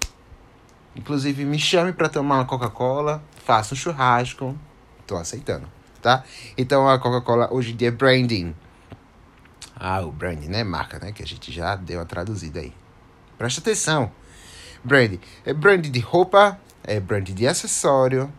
Inclusive, 0.95 1.45
me 1.45 1.59
chame 1.59 1.93
para 1.93 2.09
tomar 2.09 2.35
uma 2.35 2.45
Coca-Cola, 2.45 3.23
faça 3.45 3.73
um 3.73 3.77
churrasco, 3.77 4.57
tô 5.05 5.15
aceitando 5.15 5.76
tá? 6.01 6.23
Então 6.57 6.87
a 6.87 6.99
Coca-Cola 6.99 7.47
hoje 7.51 7.73
em 7.73 7.75
dia 7.75 7.89
é 7.89 7.91
branding. 7.91 8.55
Ah, 9.75 10.01
o 10.01 10.11
branding, 10.11 10.47
né? 10.47 10.63
Marca, 10.63 10.99
né? 10.99 11.11
Que 11.11 11.23
a 11.23 11.27
gente 11.27 11.51
já 11.51 11.75
deu 11.75 11.99
uma 11.99 12.05
traduzida 12.05 12.59
aí. 12.59 12.73
Presta 13.37 13.61
atenção. 13.61 14.11
Branding. 14.83 15.19
É 15.45 15.53
branding 15.53 15.91
de 15.91 15.99
roupa, 15.99 16.59
é 16.83 16.99
branding 16.99 17.33
de 17.33 17.47
acessório. 17.47 18.31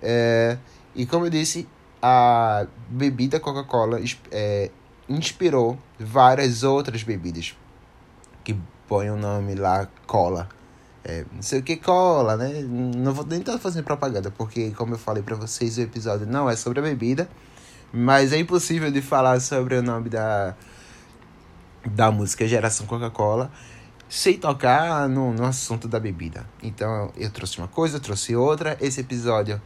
É... 0.00 0.56
E 0.94 1.06
como 1.06 1.26
eu 1.26 1.30
disse, 1.30 1.68
a 2.02 2.66
bebida 2.88 3.38
Coca-Cola 3.38 4.00
é, 4.30 4.70
inspirou 5.08 5.78
várias 5.98 6.62
outras 6.62 7.02
bebidas 7.02 7.56
que 8.42 8.58
põem 8.88 9.10
o 9.10 9.16
nome 9.16 9.54
lá 9.54 9.88
cola. 10.06 10.48
É, 11.04 11.24
não 11.32 11.42
sei 11.42 11.60
o 11.60 11.62
que 11.62 11.76
cola, 11.76 12.36
né? 12.36 12.62
Não 12.62 13.12
vou 13.12 13.26
nem 13.26 13.40
estar 13.40 13.58
fazendo 13.58 13.84
propaganda, 13.84 14.30
porque, 14.30 14.70
como 14.70 14.94
eu 14.94 14.98
falei 14.98 15.22
para 15.22 15.34
vocês, 15.34 15.76
o 15.78 15.80
episódio 15.80 16.26
não 16.26 16.48
é 16.48 16.54
sobre 16.54 16.78
a 16.78 16.82
bebida, 16.82 17.28
mas 17.92 18.32
é 18.32 18.38
impossível 18.38 18.90
de 18.90 19.02
falar 19.02 19.40
sobre 19.40 19.74
o 19.76 19.82
nome 19.82 20.08
da, 20.08 20.54
da 21.84 22.10
música 22.10 22.46
Geração 22.46 22.86
Coca-Cola 22.86 23.50
sem 24.12 24.36
tocar 24.36 25.08
no, 25.08 25.32
no 25.32 25.46
assunto 25.46 25.88
da 25.88 25.98
bebida. 25.98 26.46
Então, 26.62 27.10
eu 27.16 27.30
trouxe 27.30 27.56
uma 27.56 27.66
coisa, 27.66 27.96
eu 27.96 28.00
trouxe 28.00 28.36
outra. 28.36 28.76
Esse 28.78 29.00
episódio 29.00 29.58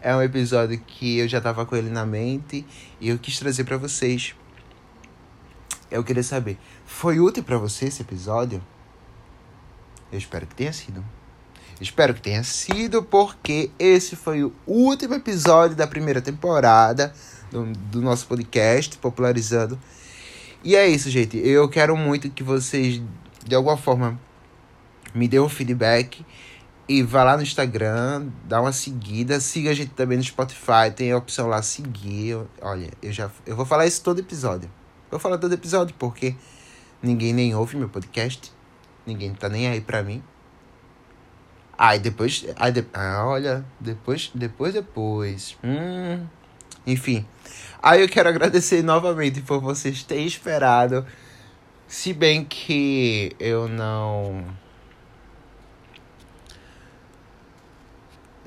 é 0.00 0.16
um 0.16 0.22
episódio 0.22 0.80
que 0.80 1.18
eu 1.18 1.28
já 1.28 1.38
tava 1.38 1.66
com 1.66 1.76
ele 1.76 1.90
na 1.90 2.06
mente 2.06 2.66
e 2.98 3.10
eu 3.10 3.18
quis 3.18 3.38
trazer 3.38 3.64
para 3.64 3.76
vocês. 3.76 4.34
Eu 5.90 6.02
queria 6.02 6.22
saber, 6.22 6.58
foi 6.86 7.20
útil 7.20 7.44
para 7.44 7.58
você 7.58 7.86
esse 7.86 8.00
episódio? 8.00 8.62
Eu 10.12 10.18
espero 10.18 10.46
que 10.46 10.54
tenha 10.54 10.72
sido. 10.72 11.04
Espero 11.80 12.12
que 12.12 12.20
tenha 12.20 12.44
sido, 12.44 13.02
porque 13.02 13.70
esse 13.78 14.14
foi 14.14 14.44
o 14.44 14.52
último 14.66 15.14
episódio 15.14 15.74
da 15.74 15.86
primeira 15.86 16.20
temporada 16.20 17.12
do, 17.50 17.72
do 17.72 18.02
nosso 18.02 18.26
podcast, 18.26 18.98
popularizando. 18.98 19.78
E 20.62 20.76
é 20.76 20.86
isso, 20.86 21.08
gente. 21.08 21.38
Eu 21.38 21.68
quero 21.70 21.96
muito 21.96 22.28
que 22.28 22.42
vocês, 22.42 23.00
de 23.46 23.54
alguma 23.54 23.78
forma, 23.78 24.20
me 25.14 25.26
dêem 25.26 25.42
um 25.42 25.48
feedback. 25.48 26.24
E 26.86 27.04
vá 27.04 27.22
lá 27.22 27.36
no 27.36 27.42
Instagram, 27.44 28.26
dá 28.44 28.60
uma 28.60 28.72
seguida, 28.72 29.38
siga 29.38 29.70
a 29.70 29.74
gente 29.74 29.92
também 29.92 30.18
no 30.18 30.24
Spotify, 30.24 30.90
tem 30.94 31.12
a 31.12 31.16
opção 31.16 31.46
lá 31.46 31.62
seguir. 31.62 32.36
Olha, 32.60 32.90
eu 33.00 33.12
já 33.12 33.30
eu 33.46 33.54
vou 33.54 33.64
falar 33.64 33.86
isso 33.86 34.02
todo 34.02 34.18
episódio. 34.18 34.68
vou 35.08 35.20
falar 35.20 35.38
todo 35.38 35.52
episódio 35.52 35.94
porque 35.96 36.34
ninguém 37.00 37.32
nem 37.32 37.54
ouve 37.54 37.76
meu 37.76 37.88
podcast. 37.88 38.52
Ninguém 39.06 39.34
tá 39.34 39.48
nem 39.48 39.68
aí 39.68 39.80
pra 39.80 40.02
mim. 40.02 40.22
Aí 41.76 41.98
depois. 41.98 42.44
Aí 42.56 42.72
de, 42.72 42.84
ah, 42.92 43.24
olha, 43.26 43.64
depois, 43.80 44.30
depois, 44.34 44.74
depois. 44.74 45.56
Hum, 45.64 46.26
enfim. 46.86 47.26
Aí 47.82 48.02
eu 48.02 48.08
quero 48.08 48.28
agradecer 48.28 48.82
novamente 48.82 49.40
por 49.40 49.60
vocês 49.60 50.02
terem 50.02 50.26
esperado. 50.26 51.06
Se 51.88 52.12
bem 52.12 52.44
que 52.44 53.34
eu 53.40 53.66
não. 53.66 54.44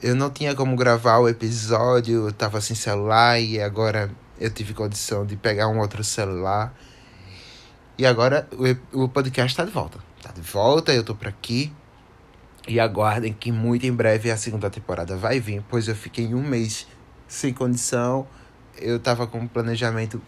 Eu 0.02 0.16
não 0.16 0.30
tinha 0.30 0.54
como 0.54 0.76
gravar 0.76 1.18
o 1.18 1.28
episódio, 1.28 2.28
eu 2.28 2.32
tava 2.32 2.62
sem 2.62 2.76
celular 2.76 3.39
e 3.39 3.60
agora 3.60 4.12
eu 4.39 4.52
tive 4.52 4.74
condição 4.74 5.26
de 5.26 5.36
pegar 5.36 5.68
um 5.70 5.80
outro 5.80 6.04
celular. 6.04 6.72
E 7.98 8.06
agora 8.06 8.48
o, 8.94 9.04
o 9.06 9.10
podcast 9.10 9.58
tá 9.58 9.66
de 9.66 9.72
volta. 9.72 10.12
Tá 10.24 10.32
de 10.32 10.42
volta, 10.42 10.94
eu 10.94 11.04
tô 11.04 11.14
por 11.14 11.28
aqui. 11.28 11.70
E 12.66 12.80
aguardem 12.80 13.34
que 13.34 13.52
muito 13.52 13.86
em 13.86 13.92
breve 13.92 14.32
a 14.32 14.38
segunda 14.38 14.70
temporada 14.70 15.18
vai 15.18 15.42
vir, 15.42 15.62
pois 15.68 15.90
eu 15.90 15.96
fiquei 15.96 16.34
um 16.34 16.42
mês 16.42 16.88
sem 17.28 17.54
condição. 17.54 18.26
Eu 18.80 19.02
tava 19.02 19.28
com 19.28 19.40
um 19.40 19.48
planejamento 19.48 20.22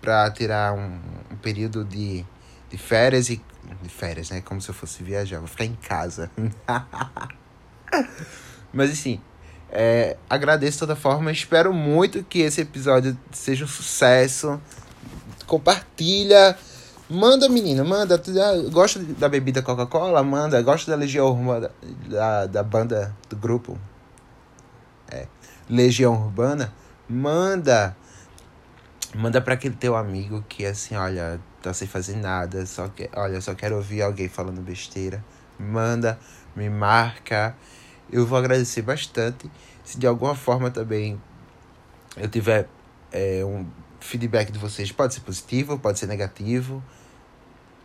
para 0.00 0.28
tirar 0.32 0.74
um, 0.74 0.98
um, 1.30 1.36
período 1.36 1.84
de, 1.84 2.26
de 2.68 2.76
férias 2.76 3.30
e. 3.30 3.40
De 3.80 3.88
férias, 3.88 4.30
né? 4.30 4.40
Como 4.40 4.60
se 4.60 4.68
eu 4.68 4.74
fosse 4.74 5.04
viajar, 5.04 5.38
vou 5.38 5.46
ficar 5.46 5.66
em 5.66 5.76
casa. 5.76 6.28
Mas 8.74 8.90
assim, 8.90 9.20
é, 9.70 10.16
agradeço 10.28 10.72
de 10.72 10.78
toda 10.80 10.96
forma. 10.96 11.30
Espero 11.30 11.72
muito 11.72 12.24
que 12.24 12.40
esse 12.40 12.60
episódio 12.60 13.16
seja 13.30 13.64
um 13.64 13.68
sucesso. 13.68 14.60
Compartilha 15.46 16.58
Manda, 17.08 17.48
menina, 17.48 17.84
manda. 17.84 18.20
Gosta 18.70 19.00
da 19.00 19.28
bebida 19.28 19.62
Coca-Cola? 19.62 20.22
Manda. 20.22 20.60
Gosta 20.62 20.90
da 20.90 20.96
Legião 20.96 21.26
Urbana, 21.28 21.70
da, 22.08 22.46
da 22.46 22.62
banda, 22.62 23.14
do 23.28 23.36
grupo? 23.36 23.78
É. 25.10 25.26
Legião 25.68 26.14
Urbana? 26.14 26.72
Manda. 27.08 27.96
Manda 29.14 29.40
para 29.40 29.54
aquele 29.54 29.74
teu 29.74 29.94
amigo 29.94 30.42
que 30.48 30.64
assim, 30.64 30.96
olha, 30.96 31.38
tá 31.60 31.74
sem 31.74 31.86
fazer 31.86 32.16
nada, 32.16 32.64
só 32.64 32.88
que, 32.88 33.10
olha, 33.14 33.42
só 33.42 33.54
quero 33.54 33.76
ouvir 33.76 34.00
alguém 34.00 34.28
falando 34.28 34.62
besteira. 34.62 35.22
Manda, 35.58 36.18
me 36.56 36.70
marca. 36.70 37.54
Eu 38.10 38.26
vou 38.26 38.38
agradecer 38.38 38.80
bastante. 38.80 39.50
Se 39.84 39.98
de 39.98 40.06
alguma 40.06 40.34
forma 40.34 40.70
também 40.70 41.20
eu 42.16 42.28
tiver 42.28 42.68
é, 43.12 43.44
um 43.44 43.66
feedback 44.02 44.50
de 44.50 44.58
vocês, 44.58 44.90
pode 44.92 45.14
ser 45.14 45.20
positivo, 45.20 45.78
pode 45.78 45.98
ser 45.98 46.06
negativo. 46.06 46.82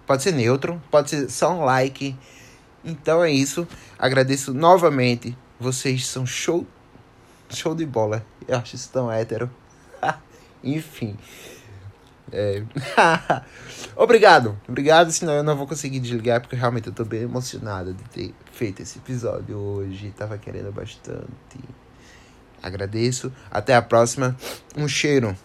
Pode 0.07 0.23
ser 0.23 0.31
neutro, 0.31 0.81
pode 0.89 1.09
ser 1.09 1.29
só 1.29 1.53
um 1.53 1.65
like. 1.65 2.15
Então 2.83 3.21
é 3.21 3.29
isso. 3.29 3.67
Agradeço 3.99 4.53
novamente. 4.53 5.37
Vocês 5.59 6.07
são 6.07 6.25
show, 6.25 6.65
show 7.49 7.75
de 7.75 7.85
bola. 7.85 8.25
Eu 8.47 8.57
acho 8.57 8.75
isso 8.75 8.89
tão 8.89 9.11
hétero. 9.11 9.51
Enfim. 10.63 11.17
É... 12.31 12.63
Obrigado. 13.97 14.57
Obrigado, 14.67 15.11
senão 15.11 15.33
eu 15.33 15.43
não 15.43 15.57
vou 15.57 15.67
conseguir 15.67 15.99
desligar, 15.99 16.39
porque 16.39 16.55
realmente 16.55 16.87
eu 16.87 16.93
tô 16.93 17.03
bem 17.03 17.23
emocionado 17.23 17.93
de 17.93 18.03
ter 18.05 18.33
feito 18.53 18.81
esse 18.81 18.99
episódio 18.99 19.57
hoje. 19.57 20.13
Tava 20.17 20.37
querendo 20.37 20.71
bastante. 20.71 21.59
Agradeço. 22.63 23.29
Até 23.51 23.75
a 23.75 23.81
próxima. 23.81 24.37
Um 24.77 24.87
cheiro. 24.87 25.35